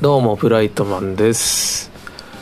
[0.00, 1.90] どうもブライトマンです、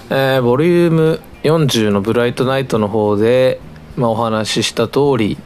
[0.09, 3.61] えーボリューム40のブライトナイトの方で、
[3.97, 5.37] まあ、お話しした通り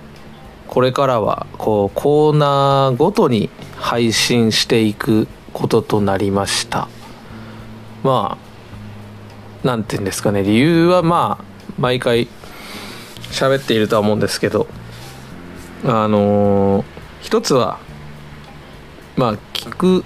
[0.68, 6.88] これからはこうコーナーごとに配信していくこととなりました。
[8.02, 8.36] ま
[9.62, 10.42] あなんて言うんですかね。
[10.42, 11.44] 理由はまあ
[11.78, 12.28] 毎回
[13.30, 14.66] 喋っているとは思うんですけど
[15.84, 17.78] あのー一つは
[19.16, 20.04] まあ聞く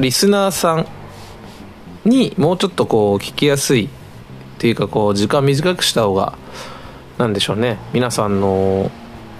[0.00, 0.86] リスナーさん
[2.04, 3.88] にもうちょっとこう聞きやすいっ
[4.58, 6.36] ていうかこう時間短くした方が
[7.18, 7.78] なんでしょうね。
[7.92, 8.90] 皆さんの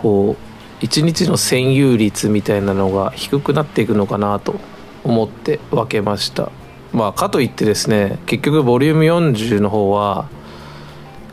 [0.00, 4.56] こう一日の占有率みたいなのが低くなっていくのかなと
[5.04, 6.50] 思って分けました。
[6.92, 10.28] まあかといってですね結局ボリューム40の方は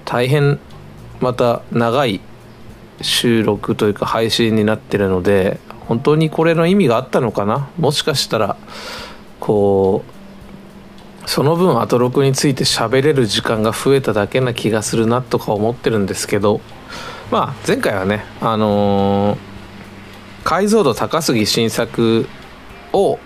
[0.05, 0.59] 大変
[1.19, 2.21] また長い
[3.01, 7.69] 収録というか配信になってるので本当にこれの意味があったのかな？
[7.77, 8.55] もしかしたら
[9.41, 10.05] こ
[11.25, 16.61] うその分アトロクについて喋れる時間が増えただけな気がするなとか思ってるんですけど
[17.31, 19.49] まあ前回はねあのー
[20.43, 22.27] 解像度高すぎ新作
[22.93, 23.19] を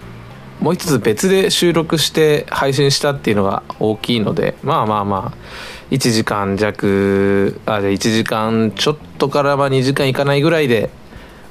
[0.59, 10.89] もう一つ別で収録して配信したっていうのが大きいのでまあまあまあ1時間弱あ1時間ちょっとからま2時間いかないぐらいで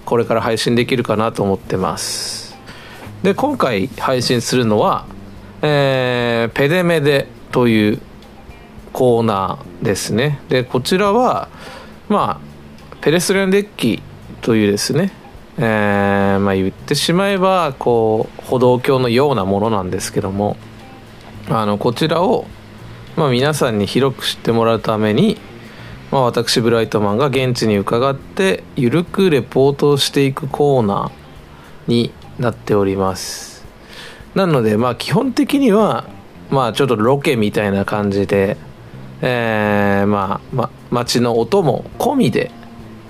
[0.04, 2.56] これから配信できるかなと思ってます。
[3.22, 5.06] で今回配信するのは
[5.62, 8.00] えーペデメデという
[8.92, 10.40] コーナーですね。
[10.48, 11.48] でこちらは
[12.08, 14.02] まあペレストリアンデッキ
[14.40, 15.12] というですね
[15.58, 20.56] えーまあ言ってしまえばこう歩道橋のようなものなんですけども
[21.48, 22.46] あのこちらを、
[23.16, 25.38] まあ、皆さんに広く知ってもらうために、
[26.12, 33.64] まあ、私ブライトマンが現地に伺ってゆるくレポートをしていくコーナーになっております。
[34.34, 36.04] なのでまあ基本的には
[36.50, 38.58] まあちょっとロケみたいな感じで
[39.22, 42.50] えーまあ、ま、街の音も込みで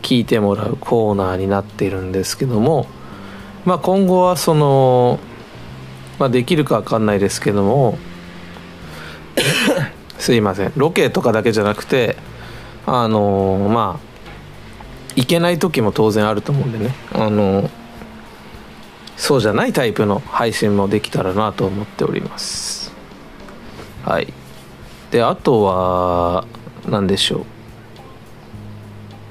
[0.03, 2.87] 聞いてもらうコーナーになっているんですけども、
[3.65, 5.19] まあ、今後はその、
[6.19, 7.99] まあ、できるか分かんないですけども
[10.19, 10.73] すいません。
[10.77, 12.17] ロケとかだけじゃなくて
[12.87, 14.13] あのまあ
[15.15, 16.95] 行けない時も当然あると思うんでね。
[17.13, 17.71] あの
[19.17, 22.93] そうじゃないタイプの配信もできたらなと思っております。
[24.05, 24.33] はい。
[25.11, 26.47] であとは
[26.89, 27.45] 何でしょ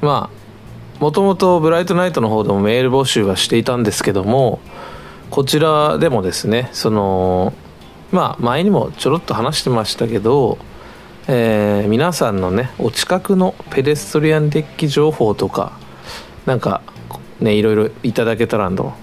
[0.02, 0.06] う。
[0.06, 4.60] まあもともとブライトナイトの方でもメール募集はしていたんですけども
[5.32, 7.54] こちらでもですねその
[8.12, 10.58] まあ前にもちょろっと話してましたけど、
[11.28, 15.78] えー皆さんのねお近くのペデストリアンデッキ情報とか
[16.46, 16.82] なんか
[17.40, 18.94] ねいろいろいただけたらと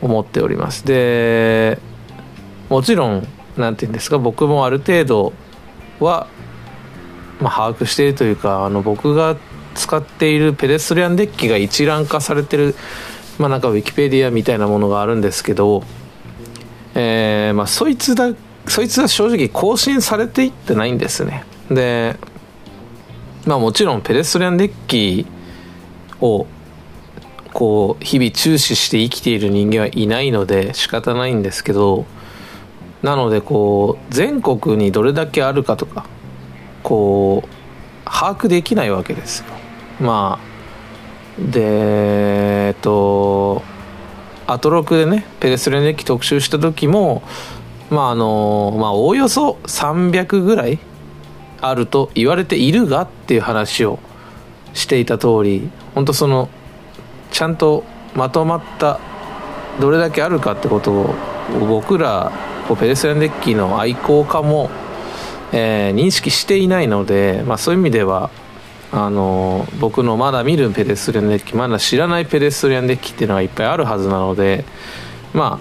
[0.00, 0.86] 思っております。
[0.86, 1.78] で
[2.68, 5.32] もちろんなんて言うんですか僕もある程度
[6.00, 6.26] は、
[7.40, 9.36] まあ、把握しているというかあの僕が
[9.74, 12.74] 使っているペデストリアンデッキが一覧化されてる
[13.38, 15.82] まあなんかウィキペディアみたいなものがあるんですけど、
[16.94, 18.32] えーまあそいつだ
[18.66, 21.44] そいつは正直更新されていってないんですね。
[21.70, 22.16] で
[23.46, 25.26] まあもちろんペデストリアンデッキ
[26.20, 26.46] を
[27.52, 32.04] こう日々注視して生きている人間はいないので仕方ないんですけど
[33.02, 36.06] なのでこう全国にどれだけあるかとか
[36.82, 37.48] こう
[38.04, 39.46] 把握できないわけですよ。
[40.00, 40.48] まあ
[41.40, 41.60] で
[42.68, 43.62] えっと
[44.46, 47.22] アトロクでねペレストレンデッキ特集した時も
[47.90, 50.78] まああのまあおおよそ300ぐらい
[51.60, 53.98] あると言われているがっていう話を
[54.74, 56.48] していた通り本当その
[57.30, 59.00] ちゃんとまとまった
[59.80, 61.14] どれだけあるかってことを
[61.66, 62.32] 僕ら
[62.78, 64.70] ペレストレンデッキの愛好家も、
[65.52, 68.30] えー認識していないので、まあ、そういう意味では
[68.92, 74.64] あの僕のまだ見るペデストリアンデッキまだ知らないペデストリアンデッキっていうのがいっぱいあるはずなので
[75.32, 75.60] ま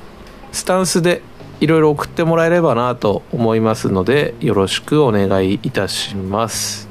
[0.53, 1.23] スタンスで
[1.61, 6.89] いろいろ送ってもらえればなと思いますのでよろしくお願いいたします。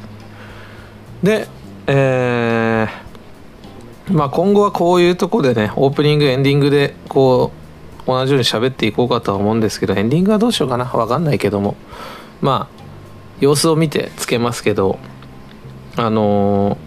[1.23, 1.47] で
[1.87, 7.51] えー、まあ今後はこういうとこでねオープニングエンディングでこ
[8.03, 10.85] う同じように喋っていこうかとは思うんですけどエンディングはどうしようかな？
[10.85, 11.75] 分かんないけども。
[12.41, 12.77] まあ
[13.39, 14.99] 様子を見てつけますけど
[15.95, 16.77] あのー、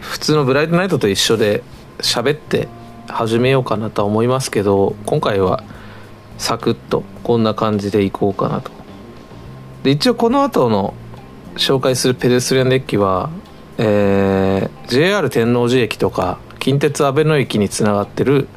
[0.00, 1.62] 普通のブライトナイトと一緒で
[1.98, 2.68] 喋って
[3.08, 5.62] 始めようかなとは思いますけど今回は
[6.38, 8.70] サクッとこんな感じでいこうかなと。
[9.82, 10.94] で一応この後の
[11.56, 13.30] 紹介するペデストリアンデッキは、
[13.78, 18.48] えー、JR 天王寺駅とか近鉄阿部野駅につながってる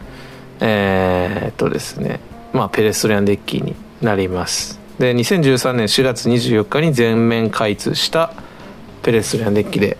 [0.60, 2.20] えー、っとですね
[2.52, 4.80] まあペデストリアンデッキになります。
[4.98, 8.34] で2013年4月24日に全面開通した
[9.02, 9.98] ペレストリアンデッキで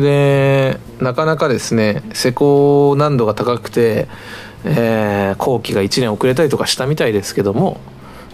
[0.00, 4.08] でなかなかですね施工難度が高くて、
[4.64, 7.80] えー、工期が1年遅れたりとかしたみたいですけども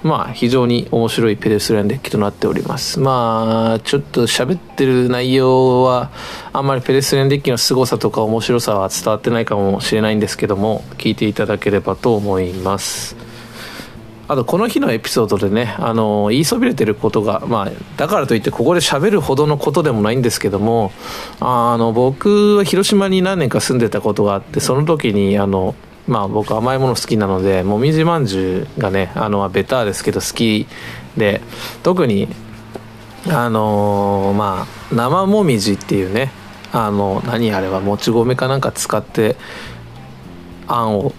[0.02, 3.00] まあ非常に面白いペレストリアンデッキとなっております。
[3.00, 6.10] まあちょっと喋ってる内容は
[6.52, 13.35] あんまりペレストリアンデッキの凄さとか面白さは伝わってないかもしれないんですけども聞いていただければと思います。
[14.28, 20.92] あとこの日のエピソードでねあの言いそびれてることが、まあ、だからといってここで喋るほどのことでもないんですけども
[21.40, 25.74] あの僕は広島に何年か住んでたことがあってその時にあの
[26.08, 30.66] まあ僕甘いもの好きなのでもみじまんじゅうがねあのベターですけど好き
[31.16, 31.40] で
[31.82, 32.28] 特に
[33.28, 36.30] あのまあ生もみじっていうね
[36.72, 39.36] あの何あれはもち米かなんか使って
[40.68, 41.12] あんを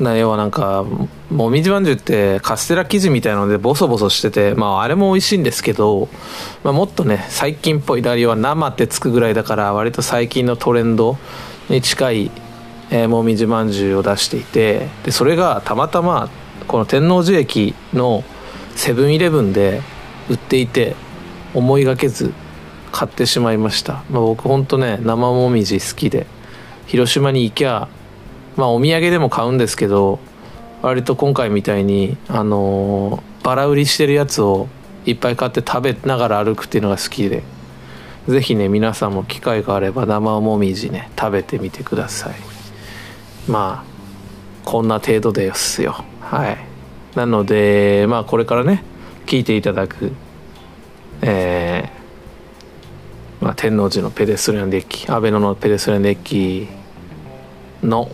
[0.00, 0.84] な要はなんか
[1.30, 6.08] もみじまんじゅうってカステラ生地みたいなのでボソボソしててまああれも美味しいんですけど、
[6.62, 11.18] まあ、もっとね最近っぽいダリは生ってつくぐらいだから割と最近のトレンド
[11.68, 12.30] に近い、
[12.90, 16.30] えー、もみじまんじゅうを出していてでそれがたまたま
[16.68, 18.22] この天王寺駅の
[18.76, 19.82] セブンイレブンで
[20.30, 20.94] 売っていて
[21.54, 22.32] 思いがけず
[22.92, 26.26] 買ってしまいました、まあ、僕ほんとね生もみじ好きで
[26.86, 27.88] 広島に行きゃ
[28.58, 30.18] まあお土産でも買うんですけど
[30.82, 34.68] 割と今回みたいにあの、バラ売りしてるやつを
[35.06, 37.42] いっぱい買って食べながら歩くっていうのが好きで
[38.28, 42.34] 是非ね皆さんも機会があれば生もみじね食べてみてください。
[43.50, 46.04] まあこんな程度ですよ。
[46.20, 46.58] はい。
[47.16, 48.84] なのでまあこれからね
[49.24, 50.12] 聞いていただく
[51.22, 56.68] えー、まあ、天王寺のペデストリアンデッキアベノのペデストリアンデッキ
[57.82, 58.10] の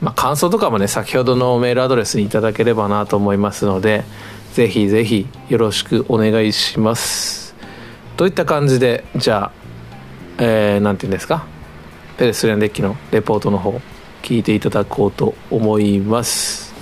[0.00, 4.04] まあ、感想とかもね先ほどのメールアドレスにいただければなと思いますので
[4.52, 7.54] ぜひぜひよろしくお願いします。
[8.16, 9.52] といった感じでじゃあ
[10.38, 11.46] えー、て言うんですか？
[12.18, 13.80] ペレストリアンデッキのレポートの方
[14.22, 16.74] 聞いていただこうと思います。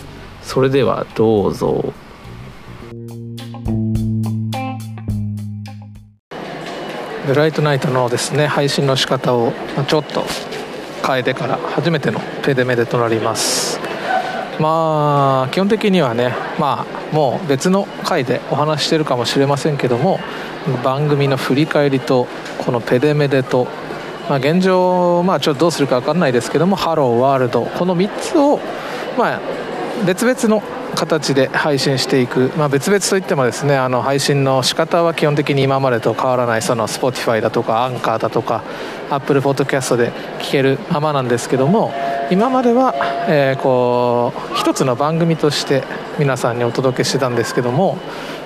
[0.43, 1.93] それではどうぞ。
[7.27, 9.53] ブライトナイトのですね配信の仕方を
[9.87, 10.25] ちょっと
[11.07, 13.79] 変えてから初めてのペデメデとなります。
[14.59, 20.21] まあ基本的にはねまあもう別の回でお話してるかもしれませんけども
[20.83, 22.27] 番組の振り返りと
[22.65, 23.67] このペデメデと、
[24.29, 28.61] まあ、現状まあちょっとどうするか分かんないですけどもハローワールドこの3つを
[29.19, 29.41] まあ
[30.07, 30.63] 別々の
[30.95, 38.63] 形で配信していく、まあ、別々といってもですねあの配信の仕方は基本的に今までと変わらないその Spotify だとかアンカーだとか
[39.11, 41.93] Apple Podcast で聞けるままなんですけども
[42.31, 42.95] 今までは、
[43.29, 45.85] えー、こう一つの番組として
[46.19, 47.99] 皆さんにお届けしてたんですけども、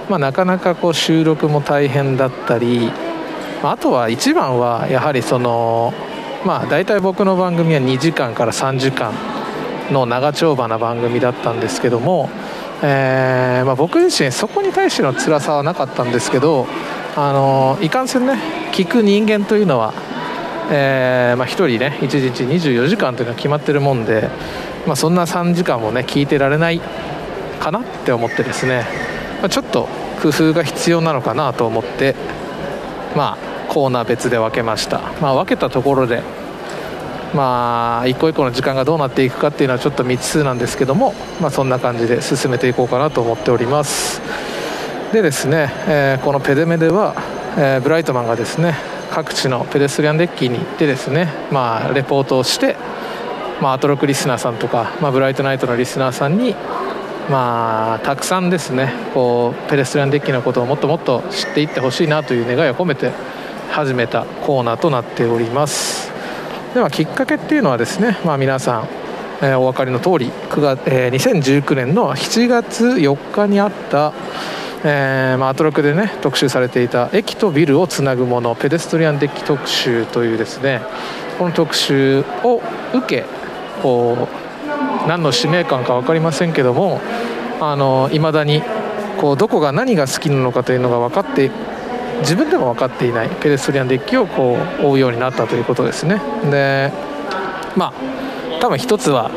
[0.09, 2.91] まあ、なかなかこう収録も大変だったり
[3.63, 5.93] まあとは一番はやはりその
[6.45, 9.38] まあ大体僕の番組は2時間から3時間
[9.91, 12.31] の長丁場な番組だったんですけども、
[12.83, 16.67] えーまあ、僕自身そこに対しての辛さはなかったんですけど
[17.17, 18.35] あのいかんせんね
[18.73, 19.93] 聞く人間というのは、
[20.71, 24.29] えーまあ、1人ね1日24時間というのは決まってるもんで、
[24.87, 26.81] まあ、そんな3時間もね聞いてられない
[27.59, 28.87] かなって思ってですね、
[29.43, 29.89] ま、ちょっと
[30.23, 32.15] 工夫が必要なのかなと思って
[33.17, 36.23] まあコーナー別で分けました、ま、分けたところで
[37.35, 44.21] まあ一個一個の時間がどうなっていくかっていうのはちょっと未知数なんですけども、まあ、そんな感じで進めていこうかなと思っております。
[45.13, 47.15] でですね、えー、このペデメでは、
[47.57, 48.75] えー、ブライトマンがですね
[49.11, 52.77] 各地のペデストリアンデッキに行ってですね、まあ、レポートをして、
[53.63, 56.55] まあ、アトロクリスナーさんとか、まあ、ブライトナイトのリスナーさんに
[57.29, 63.13] まあ、たくさんですねこうペデストリアンデッキのことをもっともっと知っていってほしいなという願いを込めて
[63.71, 66.08] 始めたコーナーとなっております。
[66.75, 68.89] ではきっかけっていうのはですね、まあ、皆さん、
[69.41, 74.13] えー、お分かりの通り9月、えー、2019年の7月4日にあった
[74.85, 80.83] えーまあ、アトロクでね特集されていた駅とビルをつなぐものペデストリアンデッキ特集というですね
[81.37, 82.63] この特集を
[82.95, 83.25] 受け
[83.83, 84.29] こ
[85.05, 87.01] う何の使命感か分かりませんけども
[88.13, 88.63] いまだに
[89.21, 91.51] こうどこが何が好きなのかというのが分かって
[92.21, 93.29] 自分でも分かっていない。
[93.29, 96.21] ペデストリアンデッキをこう追うようになったということですね。
[96.51, 96.93] で
[97.77, 99.31] まあ多分一つは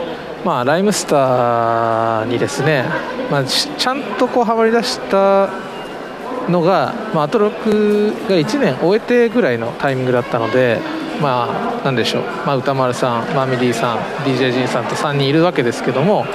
[0.44, 2.86] まあ、ライムスターにですね、
[3.30, 5.50] まあ、ちゃんとこうはまりだした
[6.50, 10.80] のが、まあ、アトロクが1年終えてぐらいのタイミングだったので、
[11.22, 16.26] まあ、なんでしょう、まあ、歌丸さん、マミディさん、DJ ジンさんと3人いるわけですけども、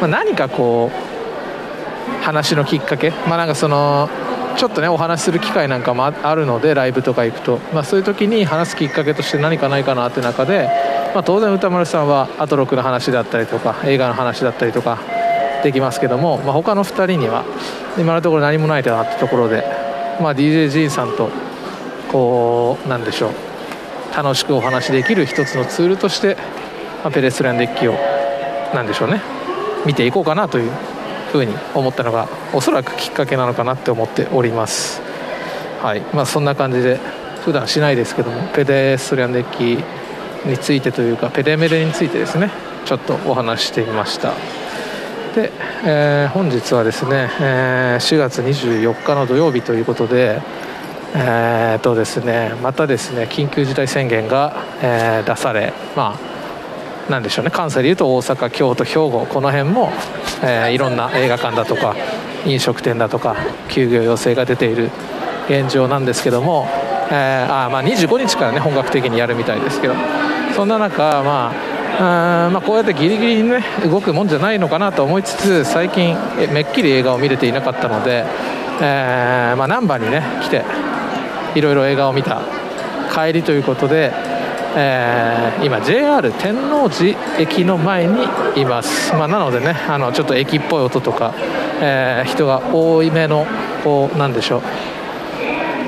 [0.00, 4.08] まあ、何かこう話のきっかけ、まあ、なんかその
[4.56, 10.68] ちょっとねお話しする機会なんかもあるのでライブとか行くと、まあ、そういう時に話すきっかけとして何かないかなって中で、
[11.14, 14.98] まあ、当然歌丸さんはアトロクの話だったりとか映画の話だったりとか
[15.62, 17.44] できますけども、まあ、他の2人には
[17.98, 19.64] 今のところ何もないなってところで、
[20.20, 21.30] まあ、DJ ジンさんと
[22.10, 23.32] こうなんでしょう
[24.14, 26.36] 楽しくお話できる一つのツールとして、
[27.02, 27.94] まあ、ペレストランデッキを
[28.74, 29.22] なんでしょうね
[29.86, 30.70] 見ていこうかなという
[31.32, 35.00] ふうに思ったのがおそらくきっかけなのかなって思っております。
[35.80, 36.00] はい。
[36.12, 37.00] まあそんな感じで
[37.44, 39.82] 普段しないですけどもペデストリアンデッキ
[40.48, 42.50] についてというかペデメレについてですね
[42.84, 44.34] ちょっとお話してみました。
[45.34, 45.50] で、
[45.84, 50.42] えー、本日はですね、えー、4月24日の土曜日ということで
[51.14, 56.31] えーとですね、またですね緊急事態宣言が、えー、出され、まあ、
[57.08, 57.50] なんでしょうね。
[57.50, 59.90] 関西でいうと大阪、京都、兵庫この辺も、
[60.42, 61.96] えー、いろんな映画館だとか
[62.46, 63.36] 飲食店だとか
[63.68, 64.90] 休業要請が出ている
[65.48, 66.66] 現状なんですけども、
[67.10, 69.94] えー、あまあ25日からね本格的にやるみたいですけど。
[70.52, 71.50] そんな中、ま
[71.98, 76.14] あ、まあこうやってギリギリにね動くもんじゃないのかなと思いつつ最近
[76.52, 78.24] めっきり映画を見れていなかったので、
[78.82, 80.62] えーまあ、難波にね来て
[81.54, 82.42] いろいろ映画を見た。
[83.12, 84.10] 帰りということで
[84.74, 88.24] えー、今 JR 天王寺駅の前に
[88.56, 91.34] います、まあ、なのでねあのちょっと駅っぽい音とか、
[91.80, 93.46] えー、人が多いめの
[93.84, 94.62] こうなんでしょう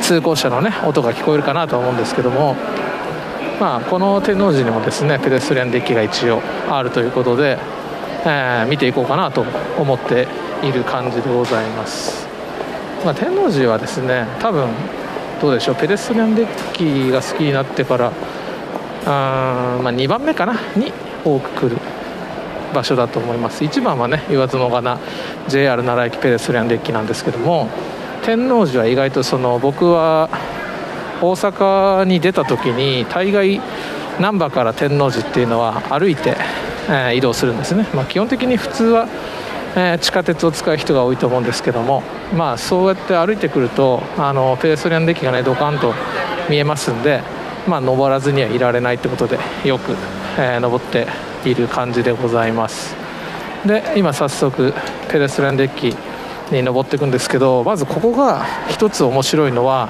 [0.03, 2.57] 通行車のね音が聞こえるかなと思うんですけども、
[3.59, 7.59] まあ、この天王寺にもですねペデストリアンデッキが一応あるということで、
[8.27, 9.47] えー、見ていこうかなと
[9.79, 10.29] 思って
[10.63, 12.27] いる感じでございます、
[13.03, 14.69] まあ、天王寺はですね多分
[15.41, 18.13] どうでしょうペデストリアンデッキが好きになってから
[19.07, 20.55] あまあ、2番目かな？
[20.77, 20.93] に
[21.25, 21.77] 多く来る
[22.75, 23.65] 場所だと思います。
[23.65, 24.99] 1番はね言わずもがな
[25.49, 27.69] JR 奈良駅ペデストリアンデッキなんですけども
[28.25, 30.29] 天王寺は意外とその僕は
[31.21, 33.61] 大阪に出た時に大概
[34.21, 36.37] 難波から天王寺っていうのは歩いて、
[36.89, 39.09] えー、移動するんですね、まあ、基本的に普通は、
[39.77, 42.03] えー、地下鉄を使う人が多いと思うんですけども、
[42.35, 45.95] まあ、そうやって歩いてくるとあのペデストリアンデッキがねドカンと
[46.49, 47.23] 見えますんで
[47.67, 49.93] まあ、登らずにはいられないということでよく、
[50.39, 51.07] えー、登って
[51.45, 52.95] いる感じでございます。
[53.67, 54.75] で今早速
[55.11, 55.97] ペデストランデッキ
[56.55, 59.89] に登っていくんですけどまずここが一つ面白いのは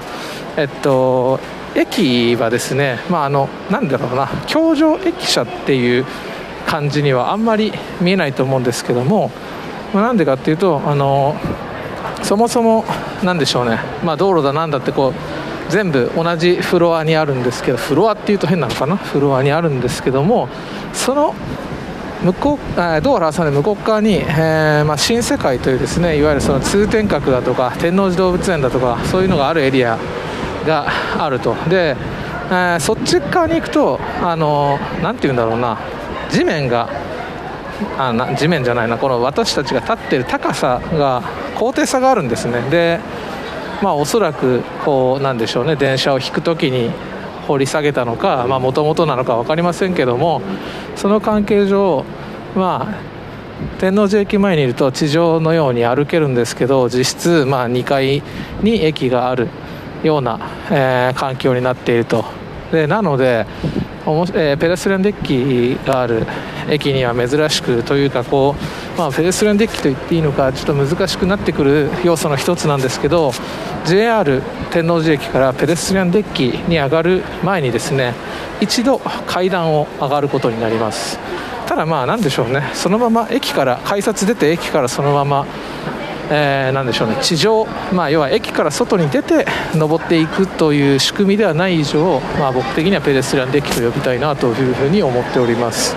[0.55, 1.39] えっと
[1.75, 6.05] 駅はですねまああのなんだろうな橋上駅舎っていう
[6.65, 9.29] 感じにはあんまり見えないと思うんですけども
[9.93, 11.35] なんでかっていうとあの
[12.23, 12.85] そもそも
[13.23, 15.13] 何でしょうね、まあ、道路だなんだってこう
[15.69, 18.97] 全部同じフロアにあるんですけどフロアっていうと変なのかな？
[18.97, 20.47] フロアにあるんですけども
[20.93, 21.33] その
[22.23, 22.57] 向こう
[23.01, 29.97] 道路挟んで向こう側に、えーまあ、新世界というですねいわゆるその通天閣だとか天王寺動物園だとかそういうのがあるエリア
[30.65, 30.87] が
[31.23, 31.55] あると。
[31.69, 31.95] で、
[32.47, 35.77] えー、そっち側に行くとあのなんて言うんだろうな
[36.31, 36.89] 地面が
[37.97, 41.21] あな地面じゃないなこの私たちが立っている高さが
[41.59, 42.61] 高低差があるんですね。
[42.69, 42.99] で
[43.81, 45.75] まあおそらくこうなんでしょうね。
[45.75, 46.91] 電車を引く時に
[47.47, 50.41] 掘り下げたのかもともとなのか分かりませんけども
[50.95, 52.03] その関係上
[52.55, 53.15] まあ
[53.79, 58.23] 天王寺駅前にいると地上のように歩けるんですけど実質まあ2階
[58.61, 59.47] に駅がある
[60.03, 60.39] ような、
[60.71, 62.25] えー、環境になっていると。
[62.71, 63.45] でなので
[64.07, 66.27] えー、ペデストリアンデッキがある
[66.69, 73.31] 駅には珍しくというかこう、まあ、ペデストリアンデッキと言っていいのかちょっと難しくなってくる要素の一つなんですけど
[73.85, 78.13] JR 天王寺駅からペデストリアンデッキに上がる前にですね
[78.61, 81.19] 一度階段を上がることになります。
[81.67, 82.61] ただまあ何でしょうね。
[82.73, 85.45] そのまま駅から改札出て駅からそのまま
[86.31, 87.17] えー、なんでしょうね。
[87.21, 95.95] 地上、まあ、要は駅から外に出て登っていくという仕組みではない以上、まあ、僕的にはペデストリアンデッキと呼びたいなというふうに思っております。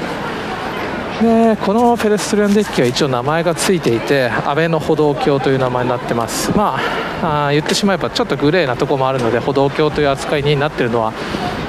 [1.22, 6.56] でこのペデストリアンデッキは一応名前が付いていて安倍の歩道橋という名前になってます。
[6.56, 6.78] ま
[7.22, 11.12] ああ言ってしまえばちょっとグレーなところもあるので歩道橋という扱いになっているのは、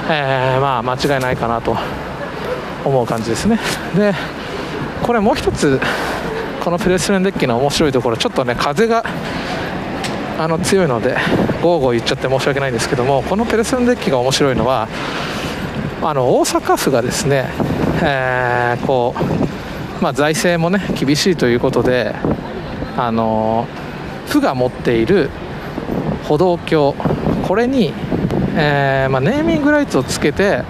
[0.08, 1.76] えー、まあ間違いないかなと
[2.86, 3.60] 思う感じですね。
[3.96, 4.14] で
[5.02, 5.82] これもう一つ
[6.64, 9.04] このプレストレンデッキの面白いところちょっとね風が
[10.38, 11.18] あの強いので
[11.64, 14.88] ゴーゴー言っちゃって申し訳ないんですけどもこのペレストレンデッキが面白いのは
[16.02, 17.50] あの大阪府がですね、
[18.02, 19.50] えー、こう
[20.02, 22.16] まあ、財政もね厳しいということで
[22.98, 23.68] あの
[24.28, 25.30] 府が持っている
[26.24, 26.96] 歩道橋
[27.48, 27.94] これに、
[28.56, 30.64] えー、まあ、ネーミングライツをつけて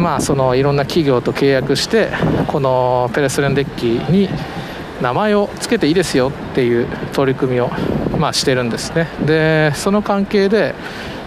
[0.00, 2.10] まあ、そのいろんな企業と契約して
[2.48, 4.28] このペレスレンデッキに
[5.00, 7.68] 名前を付けていいですよっていう取り組みを、
[8.18, 9.08] まあ、してるんですね。
[9.24, 10.74] でその関係で、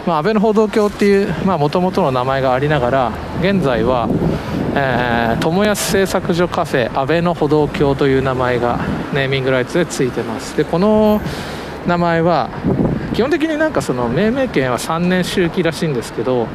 [0.05, 4.09] まあ、安倍の歩道橋っていうもともとの名前がありながら現在は、
[4.79, 8.79] えー、友安製作所カフェ安倍の歩道橋という名前が
[9.11, 10.55] ネーミングライツでついてます。
[10.55, 11.19] でこの
[11.87, 12.49] 名前は
[13.15, 16.47] 基本的になんかその命名権は3年周期らしいんですけど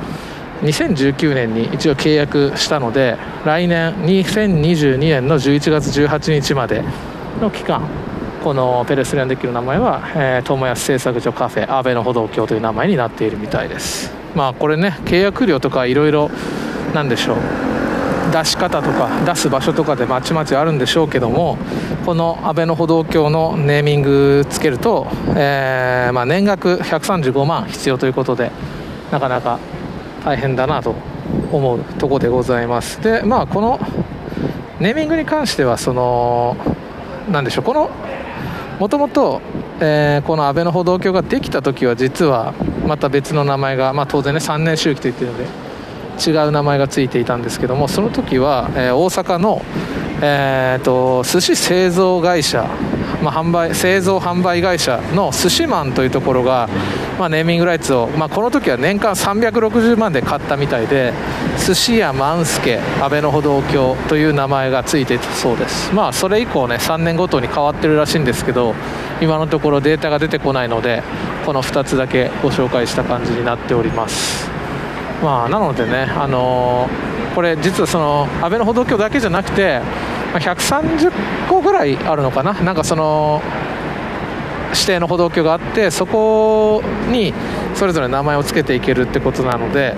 [0.63, 6.85] 2019年に一応契約したので来年2022年の11月18日まで
[7.41, 7.89] の期間
[8.45, 14.13] このペレスレンデッキの名前は、えー、友安製作所カフェ安倍の歩道橋という名前になっているみたいです。
[14.37, 16.31] まあこれね契約料とかいろいろ
[16.95, 17.82] なんでしょう。
[18.33, 21.59] 出し方とか出す場所とかでまちまちあるんでしょうけども
[22.07, 28.51] この安倍の歩道橋のネーミングつけると、えーまあ、年額135万必要ということで
[29.11, 29.59] なかなか
[30.25, 30.95] 大変だなと
[31.53, 33.01] 思うとこでございます。
[33.03, 33.79] でまあこの
[34.81, 36.57] ネーミングに関してはその
[37.31, 37.91] 何でしょうこの
[38.81, 39.41] もともと
[39.79, 42.55] この安倍の歩道橋ができた時は実は
[42.87, 45.62] また別の名前が、まあ、当然ね3年周期といってるので
[46.19, 49.63] 違う名前がついていたんですけどもその時は、えー、大阪の、
[50.21, 52.69] えーと寿司製造会社
[53.23, 56.69] まあ、販売製造販売会社の寿司マンというところが、
[57.19, 61.13] まあ、ネーミングライツを、まあ、この時は年間360万で買ったみたいで
[61.65, 65.95] 寿司屋万助安倍の歩道橋という名前がついていたそうです。
[65.95, 68.75] まあそれ以降ね3年ごとに変わってるらしいんですけど
[69.21, 71.03] 今のところデータが出てこないので
[71.47, 74.52] この2つだけご紹介した感じになっております。
[75.23, 79.81] まあなのでねあのー、これ実はその安倍の歩道橋だけじゃなくて
[80.35, 81.13] 130
[81.49, 82.55] 個ぐらいあるのかな。
[82.55, 83.43] なんかその
[84.75, 87.35] 指定の歩道橋があってそこに
[87.75, 89.95] それぞれ名前を付けていけるってことなので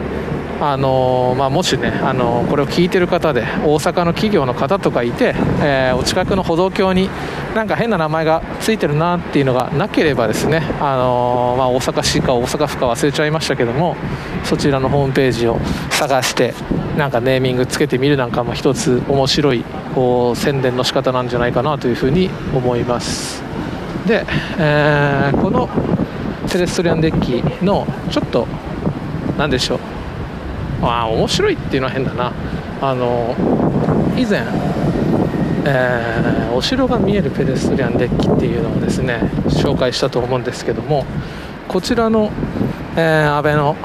[0.60, 7.10] あのまあ、もしね、あのこれを聞いてる方で大阪の企業の方とかいて、えー、お近くの歩道橋に
[7.54, 13.96] なんか変な名前が付いてるなっていうのがなければですね、あのまあ、大阪市か大阪府か忘れちゃいましたけども
[14.44, 15.58] そちらのホームページを
[15.90, 16.54] 探して
[16.96, 19.64] なんかネーミングつけてみるなんかも一つ面白い
[19.94, 23.42] こう宣伝の仕方なんじゃないかなというふうに思います。
[24.06, 24.24] で、
[24.58, 25.68] えー、この
[26.48, 28.46] テレストリアンデッキのちょっと
[29.36, 29.93] 何でしょう。
[30.90, 32.32] あ面白いっていうのは変だな。
[32.80, 33.34] あの
[34.16, 34.44] 以前、
[35.64, 41.04] えー、お城が見えるペデストリアンデッキっていうのをですね紹介したと思うんですけども
[41.68, 42.30] こちらの、
[42.96, 43.76] えー、安倍の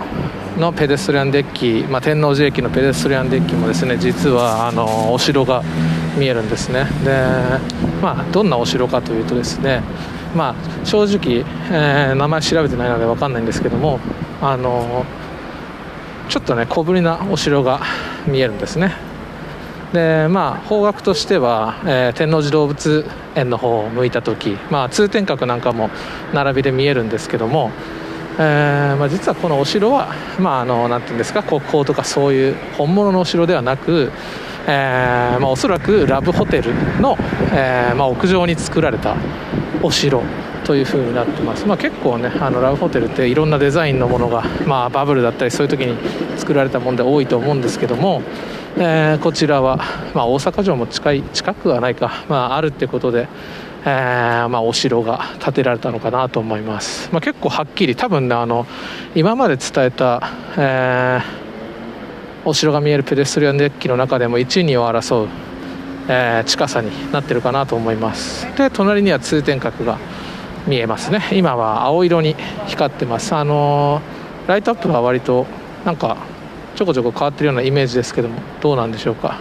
[0.58, 5.64] のペデストリアンデッキ、まあ、天王寺駅のペデストリアンデッキもですね実はあのお城が
[6.18, 6.86] 見えるんですね。
[7.06, 7.24] で、
[8.02, 9.82] まあ、どんなお城かというとですね、
[10.36, 14.02] まあ、正直、えー、名前調べてないので分かんないんですけども
[14.42, 15.06] あの
[16.30, 17.82] ちょっとね小ぶりなお城が
[18.28, 18.96] 見えるんですね。
[19.94, 25.90] でまあ方角としては、えー、天王寺動物園の方を向いた時、まあ、通天閣なんかも
[26.32, 27.72] 並びで見えるんですけども、
[28.38, 34.12] えーまあ、実はこのお城は、まあ、あのなんていうんですか国宝とかそういう本物のお城ではなく、
[34.68, 37.18] えーまあ、おそらくラブホテルの、
[37.52, 39.18] えーまあ、屋上に作られた
[39.82, 40.22] お城
[40.70, 45.98] という風になってます、まあ、結構ねあのラブホテルっていろんなデザインのものが、まあ、バブルだったりそういう時に
[46.38, 48.22] 作られたもので多いと思うんですけども、
[48.78, 49.78] えー、こちらは、
[50.14, 53.28] まあ、大阪城も近い近くはないか、まあ、あるってことで、
[53.84, 58.68] えーまあ、お城が建てられたのかなと思います、まあ、結構はっきり多分ねあの
[59.16, 60.22] 今まで伝えた、
[60.56, 65.30] えー、お城が見えるペデストリアンデッキの中でも1位、2を争う、
[66.10, 68.46] えー、近さになってるかなと思います。
[68.56, 69.98] で隣には通天閣が
[70.70, 71.22] 見えますね。
[71.32, 72.36] 今は青色に
[72.68, 73.34] 光ってます。
[73.34, 74.02] あの
[74.48, 75.48] ライトアップは割と
[75.84, 76.18] なんか
[76.76, 79.38] ちょこちょこ変わってるようなイメージですけどもどうなんでしょうか。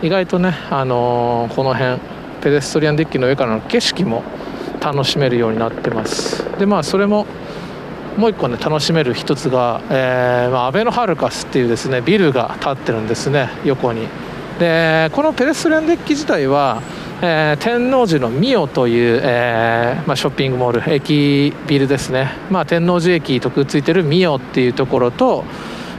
[0.00, 1.98] 意外とねあのこの辺
[2.40, 4.22] ペデストリアンデッキの上からの景色も
[4.80, 6.44] 楽しめるようになってます。
[6.58, 7.26] でまあそれも
[8.16, 14.06] もう一個ね楽しめる一つが、えーまあ、アベノハルカスっていうですねビルが建ってるんですね横に。
[14.60, 16.82] でこのペデストリアンデッキ自体は
[17.20, 25.44] えー、天王寺のミオという、えーまあ、ショッピングモール駅ビルですね、まあ、天王寺駅とくっついてるミオっていうところと、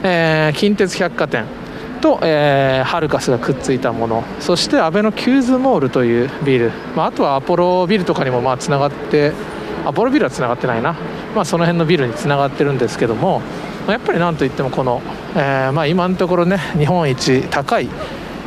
[0.01, 1.45] えー、近鉄百貨店
[2.01, 4.23] と、えー、ハルカスがくっついたもの。
[4.39, 9.33] そしてアベノキューズモールというビル、まあ、あとはアポロビルとかにもまあつながって
[9.85, 10.95] アポロビルはつながってないな、
[11.35, 13.41] まあ、その辺のビルにつながってるんですけども
[13.87, 15.01] やっぱりなんといってもこの、
[15.35, 17.89] えーまあ、今のところね日本一高い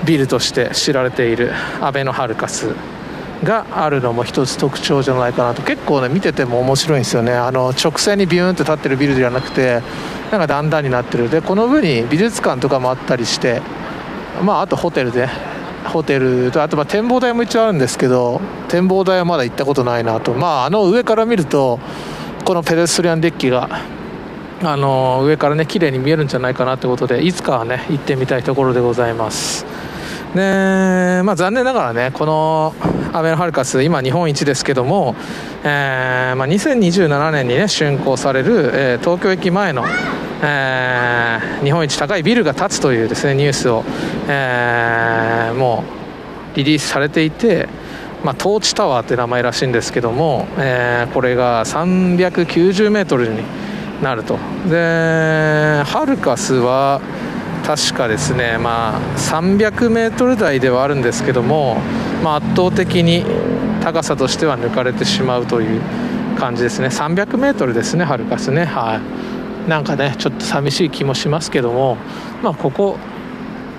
[0.05, 2.75] ビルとして知られているアベノハルカス
[3.45, 7.33] があるのも一つ特徴じゃないかなと結構ね見てても面白いんですよね。
[7.33, 9.83] あの直線にビューンって立ってるビルではなくて
[10.31, 11.29] なんか段々になってる。
[11.29, 13.61] でこの上に美術館とかもあったりして
[14.45, 15.29] まああとホテルで
[15.85, 20.33] ホテルとあとま展望台も一応あるんですけど展望台はまだ行ったことないなと。
[20.33, 21.81] まああの上から見ると
[22.45, 23.69] このペデストリアンデッキが
[24.63, 29.67] あの上からね綺麗に見えるんじゃないかなということでいつかはね行ってみたいところでございます。
[30.35, 32.75] で、まあ、残念ながらねこの
[33.13, 35.15] アベノハルカス今日本一ですけども、
[35.63, 39.85] えーまあ、2027年にね竣工される、えー、東京駅前の
[40.45, 43.85] えー、日本一高いビルが建つというですねニュースを、
[44.29, 45.85] えー、も
[46.53, 47.69] うリリースされていて、
[48.25, 53.45] まあ、トーチタワーって名前らしいんですけども、え、これが390メートルに
[54.03, 54.37] なると。
[54.69, 57.01] でハルカスは
[57.65, 61.77] 確かですね、まあ、300メートル台ではあるんですけども、
[62.23, 63.25] まあ、圧倒的に
[63.83, 65.81] 高さとしては抜かれてしまうという
[66.39, 66.89] 感じですね。
[66.89, 69.01] 300メートルですね、ハルカスね、は
[69.67, 71.97] い、なんかね、ちょっと寂しい気もしますけども、
[72.43, 72.99] まあ、ここ、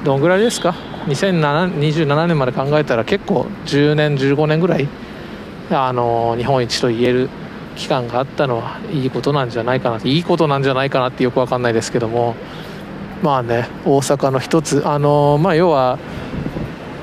[0.05, 0.75] どんぐらいですか、
[1.07, 4.87] 2027年まで考えたら結構10年、15年ぐらい、
[5.71, 7.29] あの日本一と言える
[7.75, 12.35] 期間があったのはいいことなんじゃないかないいことなんじゃないかなってよく分かんないですけども。
[13.23, 14.83] まあね大阪の一つ。
[14.85, 15.97] あのまあ要は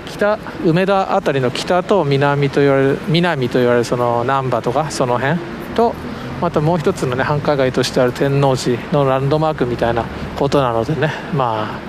[0.07, 5.41] 北梅田辺りの北と南と言われる南と言われるその難波とかその辺
[5.75, 5.95] と
[6.43, 10.05] またもう一つのね繁華街としてある天王寺のランドマークみたいな
[10.39, 11.81] ことなのでねまあ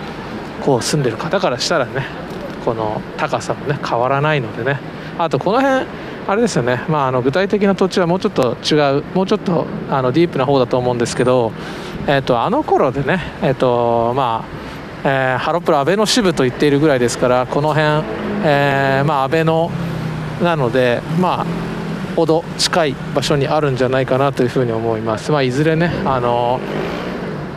[0.64, 2.06] こう住んでる方からしたらね
[2.64, 4.80] この高さもね変わらないのでね。
[5.18, 5.86] あとこの辺
[6.28, 11.52] あれですよね、まあ、あの具体的な土地はもうちょっと違うもうちょっとあのディープな方だと思うんですけど
[12.08, 17.86] えーと、あの頃でね、えーとまあえー、ハロプロ安倍の支部と言っているぐらいですからこの辺、
[18.44, 19.70] えーまあ、安倍の
[20.42, 21.46] なので、まあ、
[22.16, 26.60] ほど近い場所にあるんじゃないかなというふうに思います、まあ、いずれねあの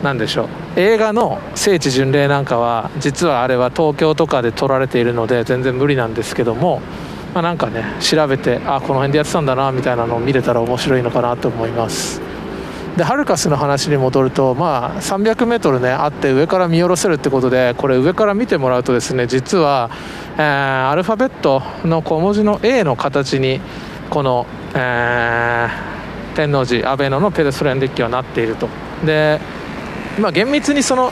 [0.03, 0.49] なんでしょう。
[0.79, 6.81] 映画の聖地巡礼なんかは実はあれは東京とかで撮られているので全然無理なんですけども、
[7.35, 12.21] まあ、なんかね調べてあこの辺でやってたんだなみたいなのを見れたら面白いのかなと思います。
[12.95, 19.89] でハルカスの話に戻ると、まあ、300メートルねあって上から見下ろせるってことでこれ上から見てもらうとですね実は、
[20.37, 23.59] えー、アルファベットの小文字の A の形に
[24.09, 28.69] この、えー、天王寺アベノのペデストリアンデッキはなっていると。
[29.05, 29.41] で、
[30.17, 31.11] まあ、厳密にその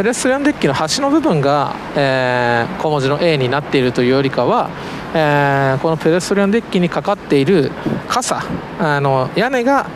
[0.00, 4.70] ペデストリアンデッキの端の部分が、えー、小文字の A になっているというよりかは、
[5.12, 7.70] えー、このペデストリアンデッキにかかっている
[8.08, 8.42] 傘
[8.78, 9.90] あの屋根が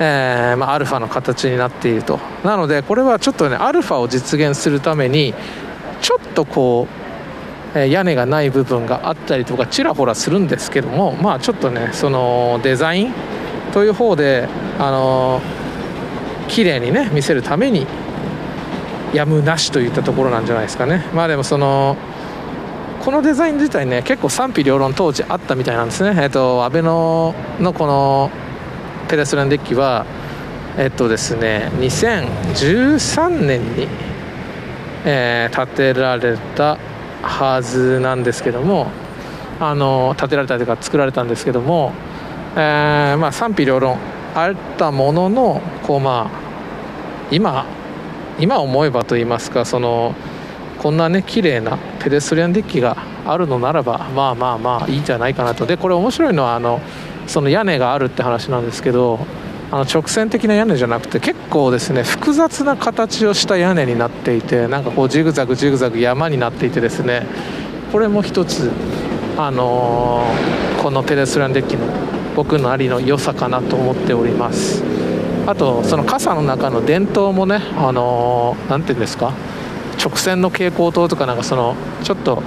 [0.00, 2.18] えーまあ、アルファの形になっていると。
[2.42, 5.32] なのでこれはちょっとねアルファを実現するために
[6.00, 6.88] ちょっとこ
[7.76, 13.14] う、屋根がない部分があったりとかちらほらするんですけどもまあちょっとねそのデザイン
[13.72, 14.48] という方で
[14.80, 15.40] あの、
[16.48, 17.86] 綺麗にね見せるために
[19.14, 21.06] やむなしといったところなんじゃないですかね。
[21.14, 21.96] まあでもその
[23.04, 26.20] このデザイン自体ね結構賛否両論当時あったみたいなんですね。
[26.22, 28.30] えっと安倍ののこの
[29.08, 30.04] ペデストランデッキは
[30.76, 33.88] えっとですね2013年に、
[35.04, 36.78] えー、建てられた
[37.22, 38.88] はずなんですけども
[39.60, 41.92] あの建てられたというか作られたんですけども、
[42.56, 43.98] えー、まあ、賛否両論
[44.34, 46.44] あったもののこうまあ
[47.30, 47.64] 今
[48.38, 50.14] 今思えばと言いますかその
[50.78, 55.66] こんなね綺麗なペデストリアンデッキがあるのならばまあまあまあいいんじゃないかなと。
[55.66, 56.80] でこれ面白いのはあの
[57.26, 59.26] その屋根があるって話なんですけど
[59.70, 67.26] あの直線的な屋根じゃなくて結構ですね複雑な形をした屋根になっていてなんかこうジグザグジグザグ山になっていてですね
[67.90, 68.70] これも一つ
[69.38, 71.86] あのー、このペデストリアンデッキの
[72.36, 75.03] 僕のありの良さかなと思っております。
[75.46, 79.32] あとその傘の中の電灯もねあの何、て言うんですか
[80.02, 82.42] 直線の蛍光灯とかなんかそのちょっと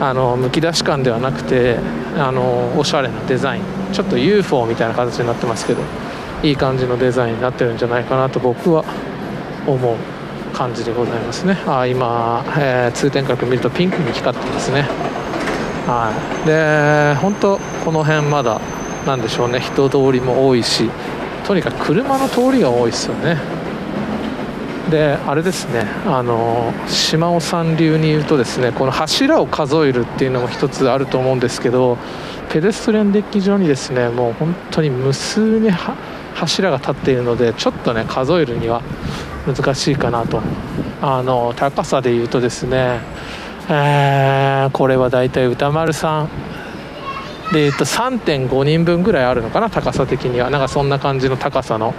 [0.00, 1.78] あのむき出し感ではなくて
[2.16, 5.82] あのおしゃれなデザインちょっと UFO みたいな形になってますけど
[6.42, 8.84] いい感じのデザインになってるんじゃないかなと僕は
[9.66, 9.96] 思う
[10.54, 11.58] 感じでございますね。
[11.66, 14.82] あ今、えー、通天閣見るとピンクに光ってますね。
[15.86, 16.12] は
[16.44, 16.46] い。
[16.46, 18.60] で本当この辺まだ
[19.06, 19.60] なんでしょうね。
[19.60, 20.90] 人通りも多いし
[21.50, 23.36] とにかく車の通りが多いですよね。
[24.88, 25.84] であれですね。
[26.06, 31.98] あの島尾さん流に言うとですねこの柱を数えるっていうのも一つあると思うんですけど
[32.50, 35.70] ペデストリアンデッキ上にですねもう本当に無数に
[36.34, 38.80] 柱が立っているのでちょっとね数えるには
[39.44, 40.40] 難しいかなと。
[41.02, 43.00] あの高さで言うとですね、
[43.68, 46.28] えー、これはだいたい歌丸さん
[47.52, 50.50] で、えっと、3.5人分ぐらいあるのかな高さ的には。
[50.50, 51.94] なんかそんな感じの高さの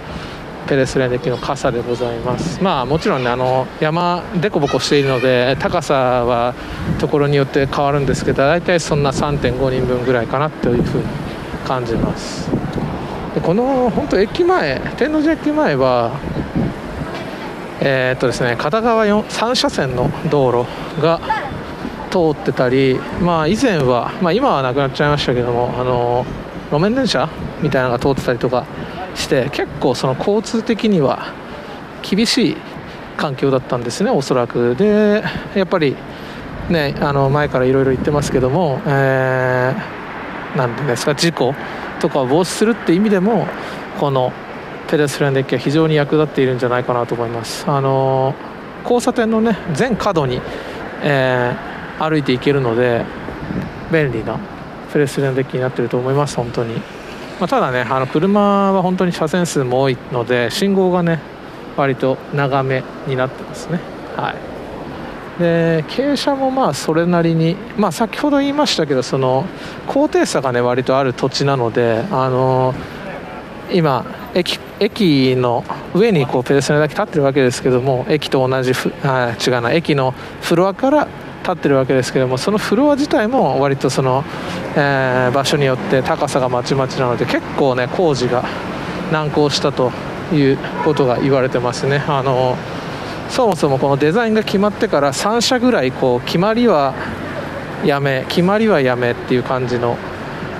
[0.66, 2.62] ペレスレンデキの傘でございます。
[2.62, 6.54] まあもちろんねあの山でこぼこしているので高さは
[6.98, 11.04] ところによって変わるんですけど大体そんな3.5人分ぐらいかなというふうに
[11.66, 12.50] 感じます。
[13.34, 16.12] でこの本当駅前天王寺駅前は
[17.80, 21.41] えー、っとですね片側3車線の道路が
[22.12, 26.26] 通ってたり、まあ、以前は、まあ、今はなくなっちゃいましたけどもあの
[26.70, 27.26] 路面電車
[27.62, 28.66] みたいなのが通ってたりとか
[29.14, 31.32] して結構その交通的には
[32.02, 32.56] 厳しい
[33.16, 34.76] 環境だったんですねおそらく。
[34.76, 35.22] で
[35.54, 35.96] やっぱり
[36.68, 41.54] ねあの前からいろいろ言ってますけども、えー、なんてうんですか事故
[42.00, 43.46] とかを防止するって意味でも
[43.98, 44.32] この
[44.88, 47.64] ペデストリアンデッキは非常に役立っているんじゃないかなと思います。
[47.70, 48.34] あの
[48.82, 50.40] 交差点のね全角に、
[51.02, 53.04] えー歩いていけるので
[53.92, 54.38] 便利な
[54.90, 56.74] プレスレンデッキになってると思います本当に、
[57.38, 61.20] まあ、ただねあの車は本当に車線数も多いので信号がね
[61.76, 63.80] 割と長めになってますね。
[64.16, 64.52] はい。
[65.40, 69.46] で傾斜もまあそれなりに、まあ、先ほど言いましたけどその
[69.86, 72.74] 高低差がね割とある土地なのであの
[73.72, 75.64] 今駅駅の
[75.94, 81.08] 上にこうペデストリだけ立ってるわけですけども駅と同じふあ違うな駅のフロアから
[81.42, 84.24] 立ってるわけですけどもそのフロア自体も割とその、
[84.76, 88.44] えー、場所によって高さがまちまちなので結構ね工事が
[89.12, 89.92] 難航したと
[90.32, 92.02] いうことが言われてますね。
[92.08, 92.56] あの
[93.28, 96.94] そもそもこのデザインが決まってから3社ぐらいこう決まりは
[97.84, 99.96] やめ決まりはやめっていう感じの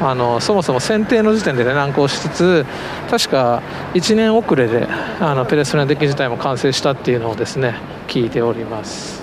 [0.03, 2.67] あのそもそも選定の時点で、ね、難航しつつ
[3.11, 3.63] 確か
[3.95, 4.89] 1年遅れで
[5.21, 7.75] あのペレストランデッキ自体も完成したっていうのをですね
[8.09, 9.23] 聞いております。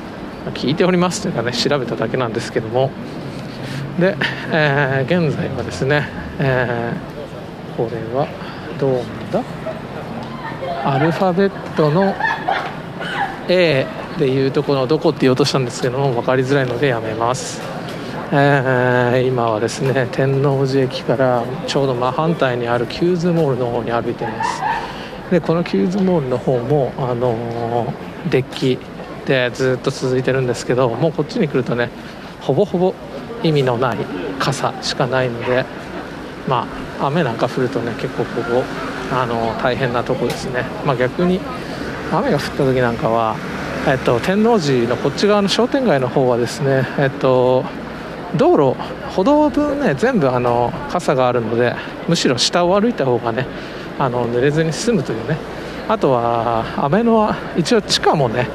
[0.54, 2.92] 聞いておりますというかね調べただけなんですけども。
[4.00, 4.16] で、
[4.52, 6.08] えー、現在はですね、
[6.40, 8.28] えー、これは
[8.80, 9.44] どうなんだ？
[10.86, 12.16] アルファベットの
[13.50, 13.86] A
[14.18, 17.62] でいうとこのどこって言おうとしたんですけども分かりづらいのでやめます、
[18.32, 24.62] えー、今はですね天王寺駅からちょうど真反対にあるキューズモールの方に歩いています。
[25.32, 28.80] でこのキューズモールの方もあのー、デッキ
[29.26, 31.90] でずっと続いてるんですけどもうこっちに来るとね
[32.42, 32.94] ほぼほぼ
[33.44, 33.98] 意味のない
[34.40, 35.66] 傘しかないので
[36.48, 36.68] ま
[37.00, 38.64] あ雨なんか降るとね結構ここ
[39.12, 41.40] あの大変なとこですね、まあ、逆に
[42.12, 43.36] 雨が降った時なんかは、
[43.88, 47.66] えっと、天王寺のこっち側の商店街の方はですね、えっと、
[48.38, 48.76] 道路
[49.16, 51.76] 歩道分ね全部あの傘があるので
[52.08, 53.48] むしろ下を歩いた方がね
[53.98, 55.38] あの濡れずに済むというね。
[55.88, 58.48] あとは雨の一応地下もね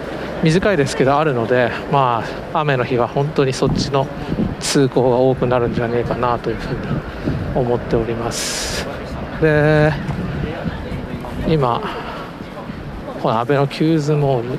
[0.44, 4.06] 短いですけどあるので、まあ、雨の日は本当にそっちの
[4.60, 6.78] 通行が多くなるんじゃねえかなというふうに
[7.56, 8.86] 思っております。
[9.40, 9.92] で
[11.48, 11.80] 今
[13.20, 14.58] このあべのキューズモール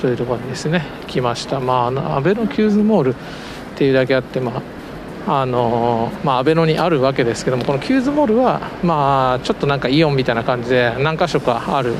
[0.00, 1.60] というところにですね来ました。
[1.60, 3.16] まあアベノキューズモール
[3.72, 4.62] っていうだけあってまあ
[5.24, 11.94] あのまあ、アベノにあるわけですけどもこのキューズモールは、まあ、ちょっとなんかイオンみたいな感じで何箇所かある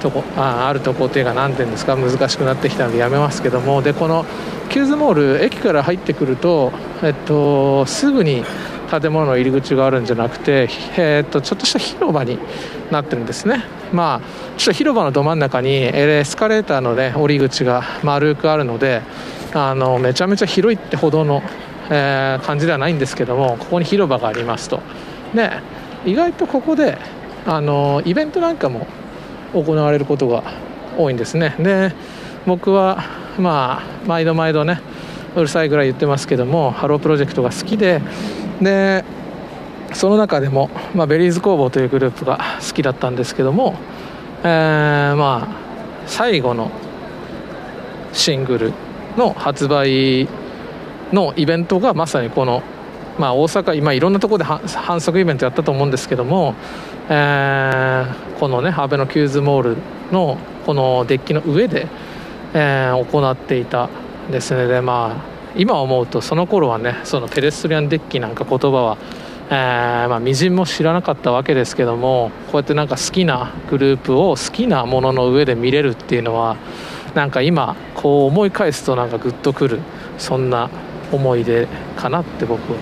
[0.00, 4.24] とこああるとこっていうか何ていうんですか難しくなってきたのでやめますけどもでこの
[4.68, 8.44] キューズモール駅から入ってくると、えっと、すぐに
[8.90, 12.38] 建物の入り口があるんじゃなくて、えっと、ちょっとした広場に
[12.90, 13.64] なってるんですね。
[13.92, 19.02] まあ、ちょっと広場のど真ん中にエスカレーターの、ね、降り口が丸くあるので
[19.54, 21.42] あのめちゃめちゃ広いってほどの
[21.90, 24.80] えー、感じではないんですけどもここに広場がありますと。
[25.34, 25.50] で
[26.04, 26.98] 意外とここで
[27.46, 28.86] あのイベントなんかも
[29.52, 30.42] 行われることが
[30.96, 31.54] 多いんですね。
[31.58, 31.92] で
[32.46, 33.04] 僕は
[33.38, 34.80] まあ毎度毎度ね
[35.36, 38.00] うるさいぐらい言ってますけどもハロープロジェクトが好きで
[38.60, 39.04] で
[39.92, 43.74] その中でも、まあ、 Berryz工房というグループが好きだったんですけども、
[44.42, 45.56] えー、まあ
[46.06, 46.70] 最後の
[48.14, 48.72] シングル
[49.16, 50.28] の発売
[51.12, 52.62] のイベントがまさにこの、
[53.18, 56.54] まあ、大阪今いろんなところで反則イベントやったと思うんですけども、
[57.08, 59.76] えー、このねアベノキューズモール
[60.10, 61.88] のこのデッキの上で、
[62.54, 63.88] えー、行っていた
[64.30, 64.66] ですね。
[64.66, 68.98] でまあ今思うとその頃はねそのペデストリアンデッキなんか言葉は
[69.50, 76.56] えー、まあ、みじんも知らなかったわけですけどもこうやってなんか好きなグループを好きなものの上で見れるっていうのは
[77.14, 79.80] なんか今こう思い返すとなんかグッとくる
[80.18, 80.68] そんな
[81.12, 82.78] 思い出かなって僕は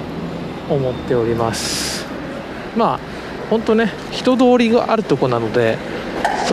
[0.71, 2.07] 思っております。
[2.77, 3.01] まあ
[3.51, 5.77] 本当ね人通りがあるとこなので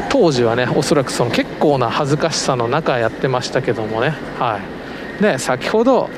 [0.10, 4.14] 当時はねおそらくその結構な恥ずかしさの中やってましたけどもね。
[4.38, 4.60] は
[5.20, 5.22] い。
[5.22, 6.10] で先ほど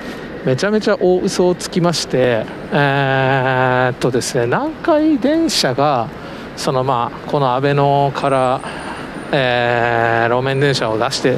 [0.46, 6.08] めちゃめちゃ大嘘をつきましてえー、っとですね南海電車が
[6.56, 8.62] そのまあこの阿部野から、
[9.32, 11.38] えー、路面電車を出して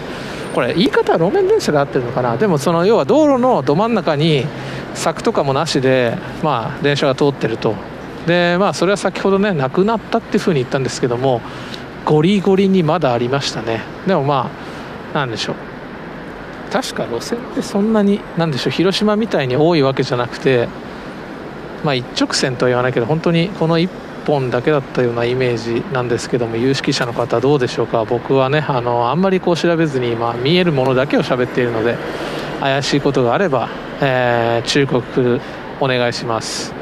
[0.54, 2.38] これ言い方は路面電車で合ってるのかな？
[2.38, 4.46] でもその要は道路のど真ん中に
[4.94, 7.76] 柵とかもなしで、まあ、電車が通ってると。
[8.28, 11.42] でまあそれは先ほどねなくなったっていうふうに言ったんですけども
[12.06, 13.82] ゴリゴリにまだありましたね。
[14.06, 14.52] でもま
[15.14, 15.56] あなんでしょう。
[16.72, 20.70] 確か路線ってそんなになんでしょう広島みたいに多いわけじゃなくて
[21.84, 23.90] まあ一直線とは言わないけど本当にこの1
[24.26, 28.06] 本だけだったようなイメージなんですけども有識者の方どうでしょうか？
[28.06, 31.98] 僕はねあのあんまりこう調べずに、ま、見えるものだけを喋っているので
[32.60, 33.70] 怪しいことがあれば、
[34.02, 35.42] えー、忠告
[35.80, 36.74] お願いします。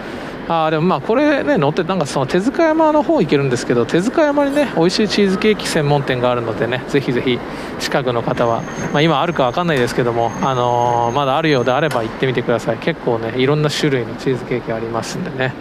[0.52, 7.38] あでもまあこれね乗ってなんかその手塚山の方行けるんですけど手塚山にね美味しいチーズケーキ専門店があるのでねぜひぜひ
[7.80, 12.78] 近くの方は、まあ、今あるか分かんないですけども、あのー、まだあるようであれば行ってみてください。
[12.80, 15.54] 結構ねいろんな種類のチーズケーキありますんでね。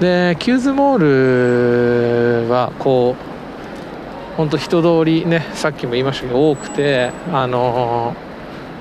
[0.00, 8.14] でキューズモールはこう本当人通りねさっきも言いましたけど多くてあの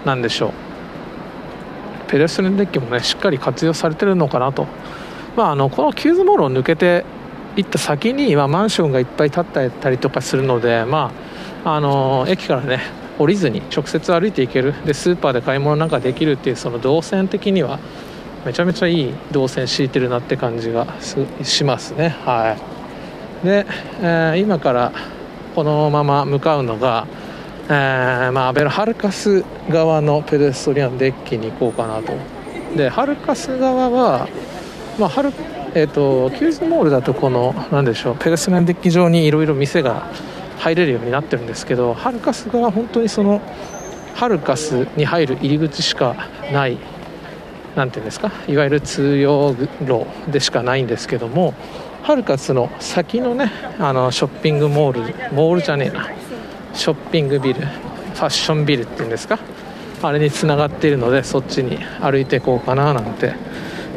[0.05, 0.51] ー、でしょう。
[2.07, 4.65] ペデストリアンデッキもねしっかり活用されてるのかなと、
[5.35, 7.03] まあ、あのこのキューズモールを抜けて
[7.55, 11.11] 行った先に、まあ、マンションがいっぱい建ってたりとかするので、ま
[11.65, 12.79] ああのー、駅からね
[13.17, 14.73] 降りずに直接歩いていける。
[14.85, 17.79] でスーパーで買い物なんかできるっていうその動線的には
[18.45, 20.87] めちゃめちゃいい動線敷いてるなって感じが
[21.43, 22.09] しますね。
[22.25, 22.55] は
[23.43, 23.45] い。
[23.45, 23.65] で、
[24.01, 24.91] えー、今から
[25.55, 27.07] このまま向かうのが、
[27.67, 32.13] えー、まあ、アベノハルカス側のペデストリアンデッキに行こうかなと。
[32.75, 34.27] でハルカス側は、
[34.99, 35.31] まあ、ハル
[35.73, 40.07] えーと、キューズモールだとこの何でしょうペデストリアンデッキ上にいろいろ店が
[40.57, 43.41] 入れるようになってるんですけどハルカス側は本当にその
[44.15, 46.15] ハルカスに入る入り口しか
[46.51, 46.79] ない
[47.77, 48.31] 何ていうんですか？
[48.49, 51.53] いわゆる通用路でしかないんですけども
[52.03, 56.09] ハルカスの先のねあのショッピングモールモールじゃねえな。
[56.73, 59.39] ショッピングビルファッションビルっていうんですか？
[60.01, 63.33] あれにつながっているのでそっちに歩いていこうかななんて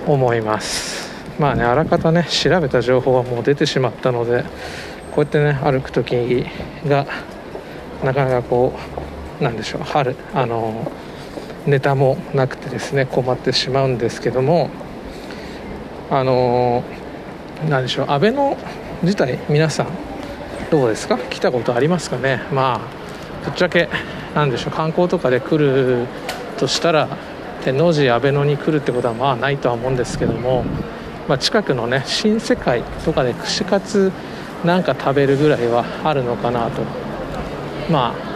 [0.07, 1.11] 思います。
[1.39, 4.45] まあねあらかたね調べた情報はもう出てしまったので
[5.13, 6.47] こうやってね歩く時
[6.87, 7.07] が
[8.05, 8.75] なかなかこ
[9.41, 10.91] うなんでしょう春あの
[11.67, 14.71] ネタもなくてですね困ってしまうんですけども
[16.11, 16.83] あの
[17.69, 18.57] 何でしょう安倍の
[19.03, 19.89] 自体皆さん
[20.71, 21.19] どうですか？
[21.19, 22.43] 来たことありますかね？
[22.53, 22.81] まあ
[23.45, 23.89] ぶっちゃけ
[24.35, 26.07] 何でしょう観光とかで来る
[26.59, 27.09] としたら
[27.63, 30.65] 天王寺安倍野に来るってことはまあないとは思うんですけども、
[31.29, 34.13] まあ、近くのね新世界とかで串カツ
[34.65, 36.83] なんか食べるぐらいはあるのかなと。
[37.91, 38.30] まあ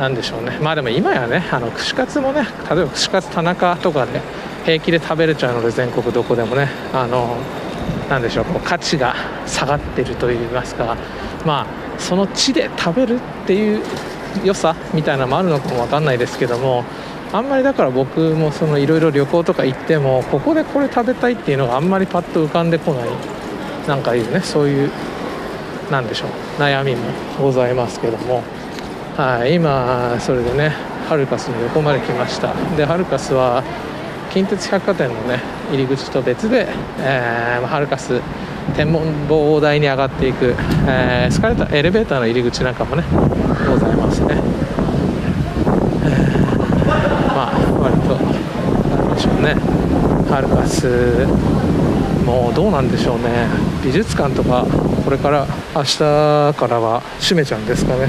[0.00, 0.58] なんでしょうね。
[0.62, 4.22] まあでも今やねあの串カツもね例えば串カツ田中とかで
[4.64, 7.36] 平気で食べれちゃうので全国どこでもねあの
[8.08, 9.14] なんでしょうこう価値が
[9.46, 10.96] 下がってるといいますか
[11.44, 13.82] まあその地で食べるっていう
[14.42, 16.82] 良さみたいなのもあるのかも分かんないですけども
[17.32, 23.08] あんまりだから僕もいろいろ旅行とか行ってもここでこれ食べたいっていうのがあんまりパッと浮かんでこない
[23.86, 24.90] なんかいうねそういう
[25.90, 26.30] なんでしょう
[26.60, 27.02] 悩みも
[27.38, 28.42] ございますけども、
[29.16, 30.70] はい、今それでね
[31.08, 32.54] ハルカスの横まで来ました。
[32.76, 33.62] でハルカスは
[34.32, 35.40] 近鉄百貨店のね
[35.70, 38.20] 入り口と別で、えー、ハルカス
[38.76, 40.54] 天文望台に上がっていく、
[40.86, 43.04] えー、エスカレタエレベーターの入り口なんかもね
[43.68, 44.36] ございますね、
[46.04, 46.86] えー、
[47.34, 48.14] まあ割と
[48.96, 49.54] なんでしょうね。
[50.30, 51.26] ハルカス
[52.24, 53.48] もうどうなんでしょうね。
[53.82, 54.64] 美術館とか
[55.04, 58.08] これから明日からは閉めちゃうんですかね。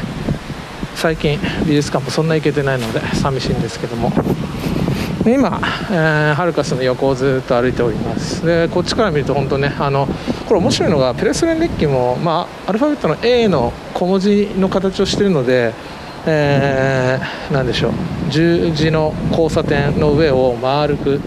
[0.95, 4.11] 最近美術館もそんな行けてないので寂しいんですけども。
[5.23, 5.59] 今、
[5.91, 8.43] えー、ハルカスの横をずっと歩いております。
[8.43, 10.07] でこっちから見ると本当ねあの
[10.47, 15.73] これ面白いのがペレスレンデッキも、まあ、アルファベットの A の小文字の形をしているので、
[16.25, 17.91] えー、なんでしょう。
[18.31, 21.19] 十字の交差点の上を丸く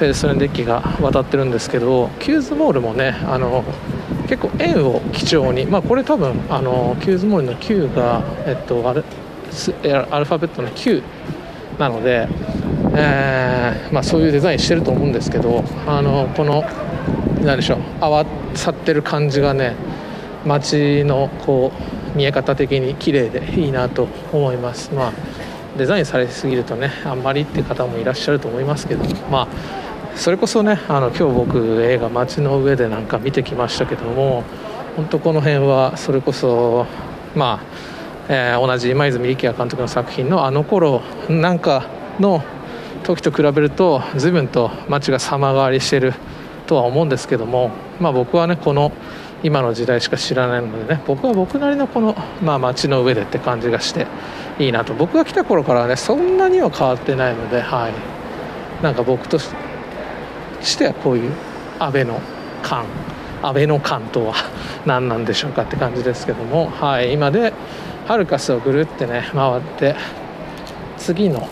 [0.00, 3.64] ペデストリアンデッキが渡ってるんですけどキューズモールもねあの
[4.28, 9.04] 結構円を基調に、まあ、これ多分あのキューズモールの Q が、えっと、アル
[10.10, 11.02] アルファベットの Q
[11.78, 12.28] なので
[12.94, 16.62] えー、まあ、そういうデザインしてると思うんですけどあのこの
[17.42, 19.76] 何でしょう合わさってる感じがね
[20.44, 21.72] 街のこ
[22.14, 24.92] う見え方的に綺麗でいいなと思います。
[24.94, 25.12] まあ
[25.76, 29.48] デザインされすぎるとねあんまりって方もいらっしゃると思いますけどまあ
[30.18, 34.42] それこそねあの今日僕映画「街の上」でなんか見てきましたけども
[34.96, 36.86] 本当この辺はそれこそ
[37.36, 37.64] まあ、
[38.28, 41.86] えー、同じ今泉力也監督の作品のあの頃なんか
[42.18, 42.42] の
[43.04, 46.14] 時と比べると随分と街が様変わりしている
[46.66, 48.90] とは思うんですけども、まあ、僕はねこの
[49.44, 54.08] 今の時代しか知らないのでね僕は僕なりのこの、まあ、街の上でって感じがして
[54.58, 54.94] いいなと。
[54.94, 57.92] 僕が来た頃からねそんなには変わってないので、はい、
[58.82, 59.67] なんか僕として
[60.86, 61.32] はこういう
[61.78, 62.20] 安倍の
[62.62, 62.84] 感
[63.42, 64.34] 安倍の感とは
[64.84, 67.52] 何なんでしょうかって感じですけども、はい、今で
[68.06, 69.94] ハルカスをぐるってね回って
[70.96, 71.48] 次の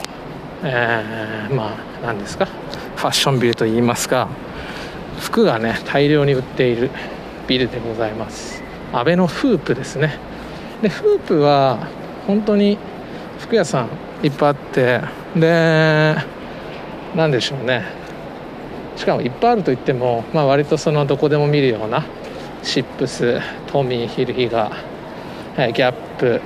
[0.65, 2.47] えー、まあ何ですか？
[2.97, 4.29] ファッションビルといいますか
[5.21, 6.91] 服がね大量に売っている
[7.47, 8.63] ビルでございます。
[8.93, 10.19] アベノフープですね。
[10.81, 11.87] でフープは
[12.27, 12.79] 本当に
[13.39, 13.91] 服屋さん
[14.27, 15.03] いっぱいあって
[15.37, 16.17] で
[17.15, 17.85] 何でしょうね。
[18.97, 22.05] しかもいっぱいあるといっても、まあ、割とそのどこでも見るような
[22.63, 24.97] シップストミーヒルヒガー
[25.59, 26.41] えギャップ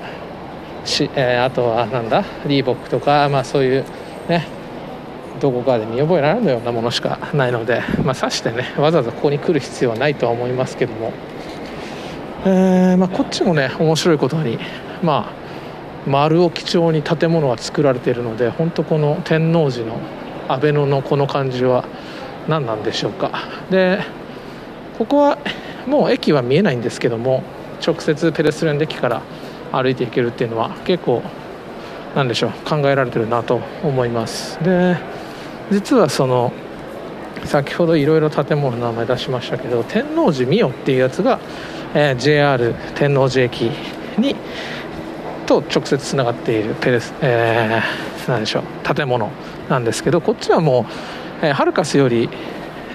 [0.85, 3.85] し、えー、あとはなんだリーボックとか、まあ、そういう
[4.29, 4.47] ね
[5.41, 11.13] どこかで見覚えられるようなものしかないので、まあ、さしてねわざわざここに来る必要はないとは思いますけども、
[12.45, 14.59] えー、まあ、こっちもね面白いことに
[15.03, 15.41] まあ
[16.07, 20.01] 丸を基調に建物は作られているので本当この天王寺の
[20.49, 21.85] 阿倍野のこの感じは
[22.51, 23.31] 何なんでしょうか。
[23.71, 24.01] で
[24.99, 25.39] ここは
[25.87, 27.43] もう駅は見えないんですけども
[27.85, 29.23] 直接ペレスレンデ駅から
[29.73, 31.23] 歩いていけるっていうのは結構
[32.15, 34.63] なんでしょう考えられてるなと思います。
[34.65, 34.99] で
[35.71, 36.53] 実はその
[37.45, 41.39] 先ほどいろいろ建物の名前出しましたけど天王寺ミ代っていうやつが、
[41.95, 43.71] えー、JR 天王寺駅
[44.19, 44.35] に
[45.47, 49.31] と直接つながっているペレス、えー、なんでしょう建物
[49.69, 50.85] なんですけどこっちはもう、
[51.43, 52.29] えー、ハルカスより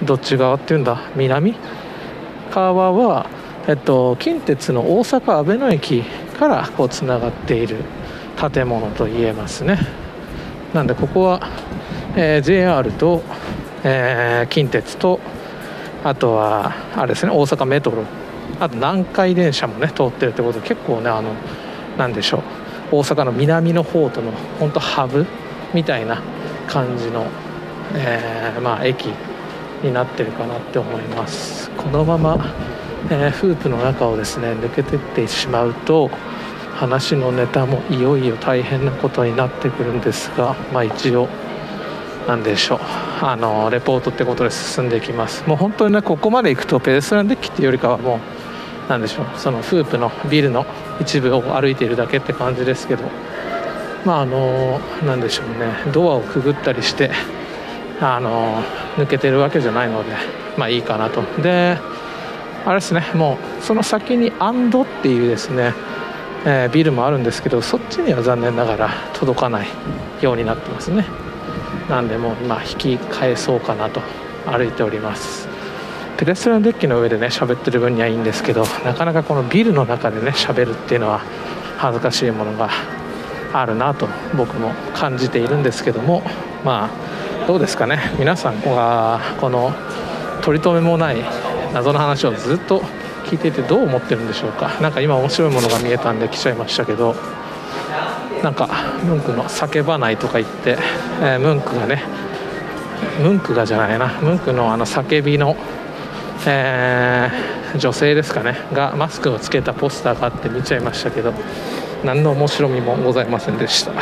[0.03, 1.01] どっち側っていうんだ？
[1.15, 1.55] 南？
[2.53, 3.27] 側は、
[3.67, 6.03] えっと、近鉄の大阪阿倍野駅
[6.37, 7.77] からこうつながっている
[8.53, 9.79] 建物と言えますね。
[10.73, 11.39] なんでここは、
[12.15, 13.23] えー、JR と、
[13.83, 15.19] えー、近鉄と
[16.03, 18.03] あとはあれですね大阪メトロ。
[18.59, 21.33] あと南海電車もね通ってるってことで結構ねあの
[21.97, 22.41] なんでしょう。
[22.91, 25.25] 大阪の南の方との本当ハブ
[25.73, 26.21] みたいな
[26.67, 27.25] 感じの、
[27.93, 29.07] えー、まあ、駅
[29.83, 31.69] になってるかなって思います。
[31.71, 32.37] このまま、
[33.09, 36.09] えー、フープの中をですね抜けてってしまうと
[36.75, 41.27] 話のネタもいよいよ大変なことになってくるんですが、まあ、一応
[42.27, 42.79] 何でしょう。
[43.21, 45.47] あのレポートってことで進んでいきます。
[45.47, 48.19] もう本当にねここまで行くとペデストランデッキっていうよりかはもう
[48.89, 49.25] 何でしょう。
[49.37, 50.65] そのフープのビルの
[50.99, 53.03] 一部を歩いているだけって感じですけど。
[54.05, 55.91] まああの何でしょうね。
[55.91, 57.11] ドアをくぐったりして
[58.01, 58.61] あの
[58.97, 60.15] 抜けてるわけじゃないので
[60.57, 61.21] まあいいかなと。
[61.41, 61.77] で
[62.65, 65.73] あれですねもうその先にアンドっていうですね
[66.47, 69.67] えー、ビルもあるんですけどそっちには残念ながら届かない
[70.21, 71.05] ようになってますね。
[71.89, 74.01] なんでもう今引き返そうかなと
[74.45, 75.47] 歩いております。
[76.17, 81.21] ペデストランデッキの上でね喋ってる分にはいいんですけどなかなかこのビルの中でね喋るっていうのは
[81.77, 82.69] 恥ずかしいものが
[83.51, 86.21] あるなと僕も感じているんですけども
[86.63, 86.89] まあ
[87.47, 87.99] どうですかね。
[88.17, 89.71] 皆さんはこの
[90.41, 91.17] 取り留めもない
[91.73, 92.81] 謎の話をずっと
[93.25, 94.71] 聞いていてどう思ってるんでしょうか。
[94.81, 97.15] 何か今面白いものが見えたんで来ちゃいましたけど。
[98.43, 98.69] なんか
[99.03, 100.77] ムンクの叫ばないとか言って、
[101.19, 102.03] えー、ムンクがね
[103.19, 104.07] ムンクがじゃないな。
[104.21, 105.55] ムンクのあの叫びの、
[106.45, 108.57] えー、女性ですかね。
[108.71, 111.33] がマスクをつけたポスターがあって見ちゃいましたけど
[112.03, 113.93] 何の面白みもございませんでした。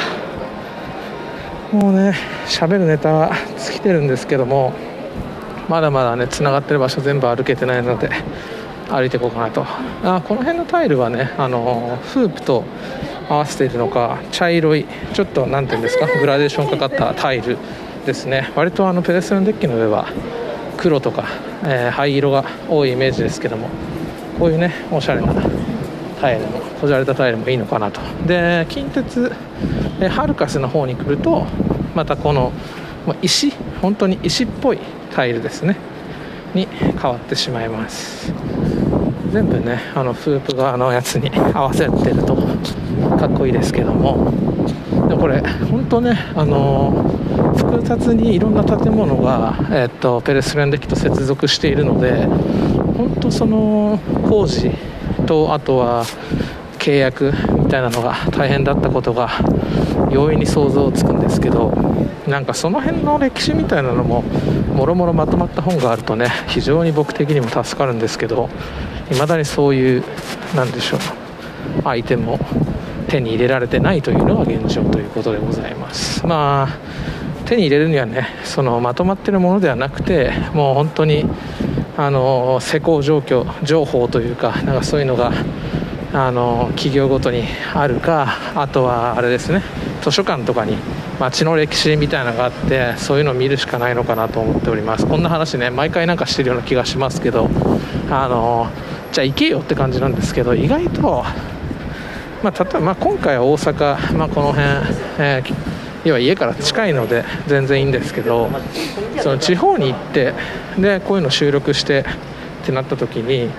[1.74, 2.14] もうね
[2.46, 4.74] 喋るネタは尽きてるんですけども
[5.68, 8.10] まだまだねつながってる場所全部歩けてないので
[8.90, 9.66] 歩いていこうかなと。
[10.04, 12.64] あこの辺のタイルはねあのフープと
[13.28, 17.58] 合わせているのか茶色いちょっと何ていうんですかグラデーションかかったタイル
[18.06, 18.52] ですね。
[18.56, 20.08] 割とあのペデストランデッキの上は
[20.78, 21.26] 黒とか、
[21.64, 23.70] えー、灰色が多いイメージですけども
[24.38, 25.34] こういうねおしゃれな
[26.24, 28.00] タイルもこじゃれたタイルもいいのかなと。
[28.26, 29.30] で近鉄、
[30.10, 31.46] ハルカスの方に来ると
[31.94, 32.54] またこの
[33.22, 33.52] 石
[33.82, 34.80] 本当に石っぽい
[35.14, 35.76] タイルですね。
[36.56, 38.32] に変わってしまいます。
[39.34, 42.38] 全部ねあのフープ側のやつに 合わせてると
[43.20, 44.32] かっこいいですけども。
[45.10, 47.04] でもこれ本当ねあの
[47.58, 52.28] 複雑にいろんな建物が、えー、っとペレスレンデキと接続しているので
[52.96, 54.00] 本当その
[54.30, 54.72] 工事
[55.26, 56.06] とあとは
[56.80, 59.30] 契約みたいなのが大変だったことが
[60.12, 61.72] 容易に想像つくんですけど
[62.28, 68.50] なんかその辺の歴史みたいなのももろもろまとまった本があるとね非常に僕的にも助かるんですけど
[69.12, 70.04] いまだにそういう
[70.56, 71.00] なんでしょう
[71.88, 72.40] アイテムを
[73.08, 76.26] 手に入れられてないというのが現状ということでございます。
[76.26, 76.78] まあ
[77.46, 81.26] 手に入れるにはねそのまとまってるものではなくてもう本当に
[81.96, 85.32] あの施工状況情報というかなんかそういうのが
[86.14, 89.64] あの企業ごとにあるかあとはあれですね
[90.02, 90.78] 図書館とかに
[91.20, 95.06] 街の歴史みたいなのがあってそういうのを見るしかないのかなと思っております。
[95.06, 97.50] こんな話ね毎回なんかしてるような気がしますけど
[98.10, 98.70] あの
[99.12, 101.24] じゃあ行けよって感じなんですけど意外と
[102.44, 104.66] まあ、例えば、まあ、今回は大阪、まあ、この辺、
[105.18, 105.73] えー、
[106.06, 108.50] 要は家から近いので全然いいんですけど
[109.22, 110.34] その地方に行って
[110.78, 112.06] でこういうの収録して
[112.64, 113.50] ってなった時に、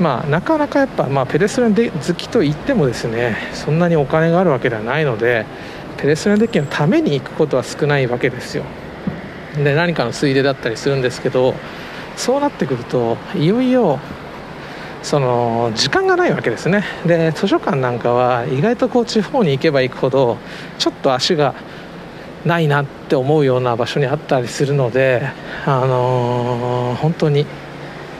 [0.00, 5.46] まあ、なかなかやっぱ、まあ、ペデストラン好きといってもですねそんなにお金があるわけではないので
[5.96, 8.64] ペデストランデッキのために行くことは少ないわけですよ。
[9.56, 11.54] で何かのついでだったりするんですけど
[12.16, 13.98] そうなってくるといよいよ
[15.02, 16.84] その時間がないわけですね。
[17.06, 20.36] で図書館なんかは意外とこう地方に行けば行くほど
[20.78, 21.54] ちょっと足が
[22.46, 25.28] ないなって思うような場所にあったりするので、
[25.66, 27.44] あのー、本当に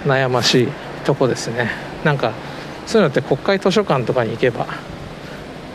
[0.05, 0.69] 悩ましい
[1.05, 1.71] とこですね。
[2.05, 2.33] なんか
[2.87, 4.67] そういうのって国会図書館とかに行けば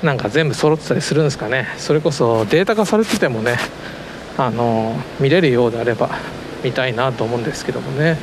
[0.04, 1.68] なんか全部揃ってたりするんですかね。
[1.78, 3.58] それこそデータ化されててもね、
[4.38, 6.10] あのー、見れるようであれば
[6.62, 8.18] 見たいなと思うんですけどもね。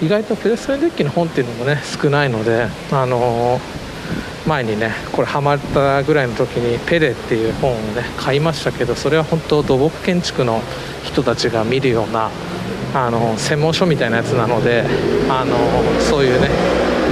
[0.00, 3.60] 意外とプレスレデッキの本っていうのもね少ないのであのー、
[4.48, 10.60] 前にねこれハマったぐらいの時にペレっていう本をね買いましたけどそれは本当土木建築の
[11.04, 12.30] 人たちが見るような
[12.94, 14.84] あの専門書みたいなやつなので
[15.28, 15.56] あの
[16.00, 16.48] そういうね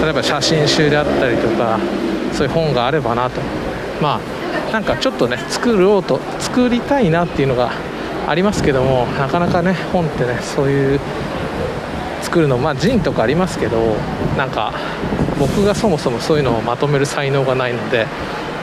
[0.03, 1.78] 例えば写真集であったりとか
[2.32, 3.41] そういう本があればなと。
[4.01, 7.72] まあなんかちょっとね作ろうと作りたいなっていうのが
[8.26, 11.01] ありますけどもなかなかね本ってねそういう
[12.22, 13.78] 作るのまあジンとかありますけど
[14.37, 14.74] なんか
[15.39, 18.07] 僕がそもそもそういうのをまとめる才能がないので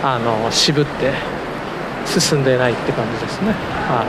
[0.04, 1.12] あの渋って
[2.06, 3.52] 進んでないって感じですね。
[3.52, 4.06] は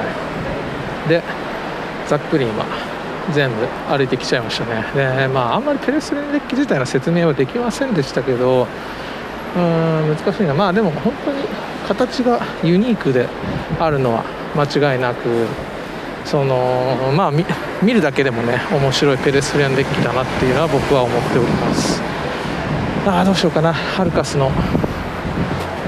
[1.06, 1.08] い。
[1.08, 1.22] で
[2.08, 2.64] ざっくり今
[3.32, 4.84] 全部歩いてきちゃいましたね。
[4.94, 8.66] でまああんまりペレスレンデッキ自体の説明はできませんでしたけど
[9.56, 10.54] うーん難しいな。
[10.54, 11.44] まあでも本当に
[11.86, 13.28] 形がユニークで
[13.78, 14.24] あるのは
[14.56, 15.46] 間違いなく
[16.24, 22.13] そのまあ見るだけでもね面白いペレストリンデッキだなっていうのは僕は思っております。
[23.06, 23.74] あどうしようかな。
[23.74, 24.50] ハルカスの、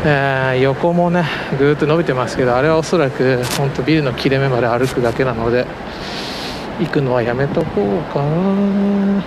[0.04, 1.24] えー、横もね
[1.58, 5.66] ぐーっと伸びてますけどあれはおそらく本当ビルの切れ目まで歩くだけなので
[6.78, 9.22] 行くのはやめとこうかな。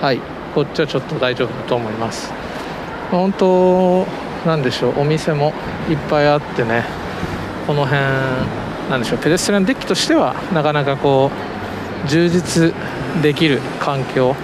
[0.00, 0.20] はい
[0.54, 2.32] こっちはちょっと大丈夫だと思います。
[3.10, 4.06] 本当
[4.46, 5.52] なんでしょうお店も
[5.90, 6.84] いっぱいあってね
[7.66, 8.00] この辺
[8.90, 11.32] なんでしょうペデストリアンデッキとしてはなかなかこ
[12.04, 12.72] う充実
[13.22, 14.36] できる環境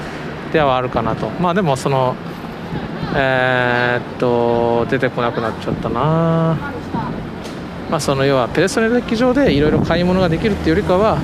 [0.53, 1.28] ではあるかなと。
[1.41, 2.16] まあでもその
[3.14, 6.56] えー、っと出てこなくなっちゃったな。
[7.90, 11.18] まあその要はペデストリアンデッキ上でいろいろ買い物ができるっていうよりかは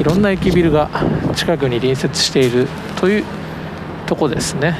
[0.00, 0.88] いろんな駅ビルが
[1.34, 3.24] 近くに隣接しているという
[4.06, 4.76] とこですね。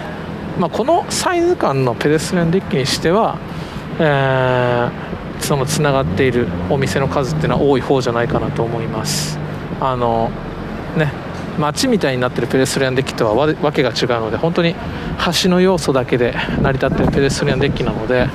[0.58, 3.38] まあこのサイズ感のペデストリアンデッキにしては、
[3.98, 9.38] えーそのつながっているお店の数っていうのは多い方じゃないかなと思います。
[9.80, 10.30] あの
[10.96, 11.12] ね
[11.58, 14.74] 街みたいになってるペデストリアンデッキとはわけが違うので本当に
[15.42, 18.28] 橋の要素だけで成り立ってるペデストリアンデッキなので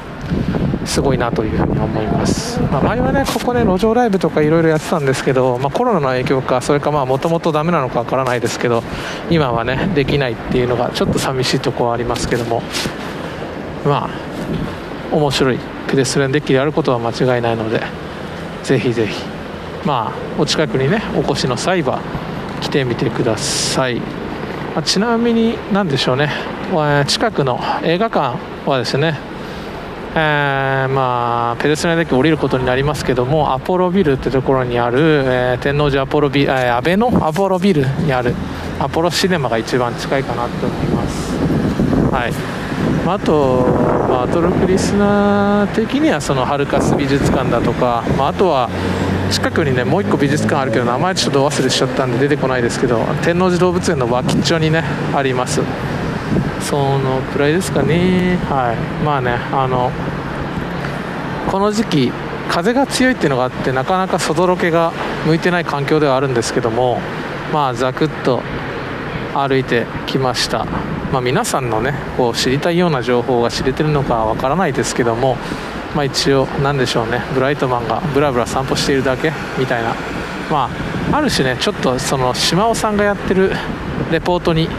[0.85, 8.83] すごいなというふうに思います、まあ、前はねここで路上ライブとかいろいろやってたんですけど、まあ、コロナの影響かそれかもともとダメなのかわからないですけど
[9.29, 12.63] 今はねできないっていうのがちょっと寂しいとこはありますけども
[13.85, 15.59] まあ面白い
[15.89, 17.81] ペデストリアンデッキであることは間違いないので
[18.63, 19.23] ぜひぜひ
[19.85, 22.01] まあお近くにねお越しの際は
[22.61, 26.29] 来てみてください、まあ、ちなみに何でしょうね。
[26.73, 28.37] え近くの映画館
[28.69, 29.17] はですね
[30.19, 38.33] えー、まあ、ペデストリアンデッキ降りることになりますけどもアポロビルってところにある、えー、天王寺アポロビ、えー、安倍のアポロビルにある
[38.79, 41.35] アポロシネマが一番近いかなと思います。
[42.11, 42.31] はい。
[43.05, 43.65] まあ、あと、
[44.09, 48.69] まあ、アトロクリスナー的にはそのハルカス美術館だとか、まあ、あとは
[49.31, 55.61] 近くにねもう1個美術館あるけど名前ちょっと忘れしちゃったんで出てこないですけど天王寺動物園の脇っちょにねあります。
[56.61, 58.37] そのくらいですかね。
[58.49, 58.75] はい。
[59.03, 59.91] まあねあの
[61.51, 62.11] この時期
[62.49, 64.91] 風が強いっていうのがあってなかなか外ロケが
[65.25, 66.99] 向いてない環境ではあるんですけども
[67.53, 68.41] まあざくっと
[69.33, 70.65] 歩いてきました。
[71.11, 75.37] まあ、皆さんのねこう知りたいような情報が知れてるのかわからないですけども
[75.95, 77.21] まあ一応何でしょうね。
[77.33, 79.93] ブライトマンがブラブラ散歩しているだけみたいな。
[80.51, 80.69] ま
[81.11, 83.51] あある種ねちょっとその島尾さんがやってる
[84.11, 84.69] レポートに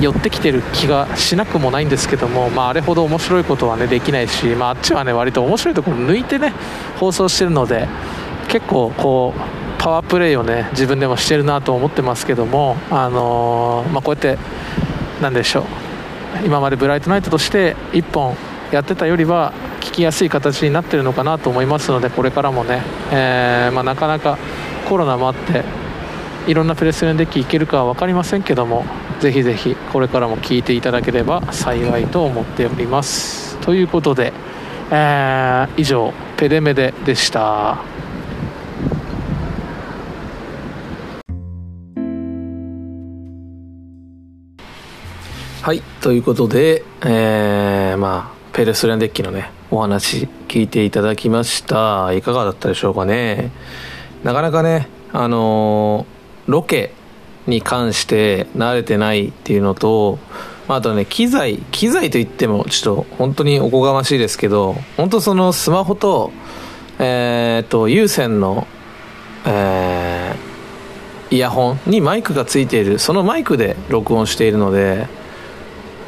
[0.00, 6.52] 寄ってきてる気がしなくもないんですけども、まあ、あれほど面白いことはねできないし、まあ、あっちはね割と面白いところ抜いてね
[6.98, 7.88] 放送してるので
[8.48, 9.40] 結構こう
[9.82, 14.38] パワープレイをね自分でもしてるなと思ってますけども、あのー、まあ、こうやって
[15.20, 15.64] 何でしょう。
[16.44, 18.36] 今までブライトナイトとして1本
[18.70, 19.54] やってたよりは
[19.86, 22.82] 聞きやすい形になってるのかなと思いますのでこれからもね、
[23.12, 24.36] えー、まあ、なかなか
[24.88, 25.64] コロナもあって
[26.48, 28.84] いろんなプレスレンデッキいけるかは分かりませんけども
[29.20, 33.56] ぜひぜひこれからも聞いていただければ幸いと思っております。
[33.58, 34.32] ということで、
[34.90, 37.78] えー、以上ペデメデでした。
[45.62, 52.12] はいということで、えー、まあペレストリアンデッキのねお話聞いていただきました。
[52.12, 53.50] いかがだったでしょうかね。
[54.22, 56.06] なかなかねあの、
[56.46, 56.92] ロケ
[57.46, 60.18] に関して慣れてないっていうのと、
[60.68, 66.32] あ、とね機材機材といってもちょっと本当におこがましいですけど本当そのスマホと
[66.98, 68.66] えっ、と有線の
[69.48, 75.06] えー、イヤホンにマイクがついているそのマイクで録音しているので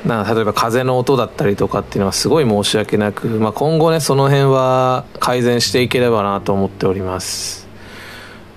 [0.07, 7.69] な例えば風の音だったりとかっていうのはすごい申し訳なく、まあ、今後ねその辺は改善していければなと思っております。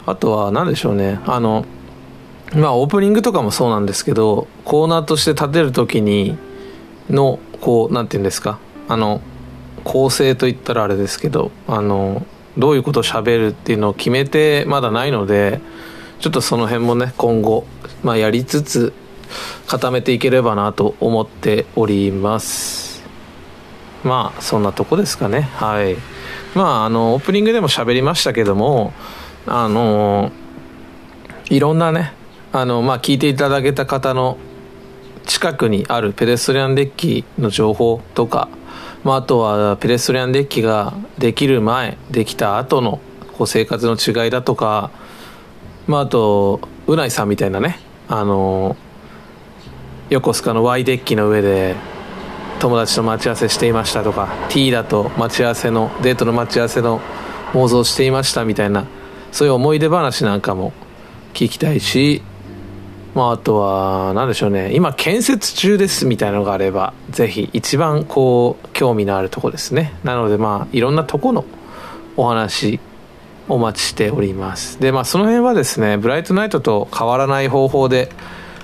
[0.06, 1.20] あとは何でしょうね。
[1.26, 1.66] あの
[2.54, 6.38] まあオープニングとかもそうなんですけどコーナーとして立てる時に
[7.10, 8.60] のこう何て言うんですか。
[8.88, 9.22] あの
[9.84, 12.26] 構成といったらあれですけどあの
[12.58, 15.62] どういうことをしゃべるっていうのを決めてまだないので
[16.20, 17.66] ちょっとその辺もね今後、
[18.04, 18.94] まあ、やりつつ
[19.68, 23.04] 固めていければなと思っております。
[24.04, 25.42] まあそんなとこですかね。
[25.42, 25.96] はい。
[26.56, 28.94] まああのオープニングでも喋りましたけども
[29.46, 30.32] あの
[31.50, 32.14] いろんなね
[32.52, 34.38] あの、まあ、聞いていただけた方の
[35.26, 38.50] 近くにあるペデストリアンデッキの情報とか、
[39.04, 43.00] まあ、あとはペデストリアンデッキができる前できた後の
[43.38, 44.92] こう生活の違いだとか、
[45.88, 48.76] まあ、あとうないさんみたいなねあの
[50.12, 51.78] 横須賀の Y デッキの上で
[52.60, 57.00] 友達と待ち合わせしていましたとか T だと待ち合わせのデートの待ち合わせの
[57.54, 58.86] 妄想していましたみたいな
[59.32, 60.74] そういう思い出話なんかも
[61.34, 62.22] 聞きたいし
[63.16, 64.74] まあ、あとは、何でしょうね。
[64.74, 69.94] 今、建設中ですみたいなのがあれば、ぜひ、一番、こう、興味のあるとこですね。
[70.06, 71.44] なので、まあ、いろんなとこの
[72.16, 72.80] お話、
[73.50, 74.80] お待ちしております。
[74.80, 78.08] で、まあ、その辺はですね、ブライトナイトと変わらない方法で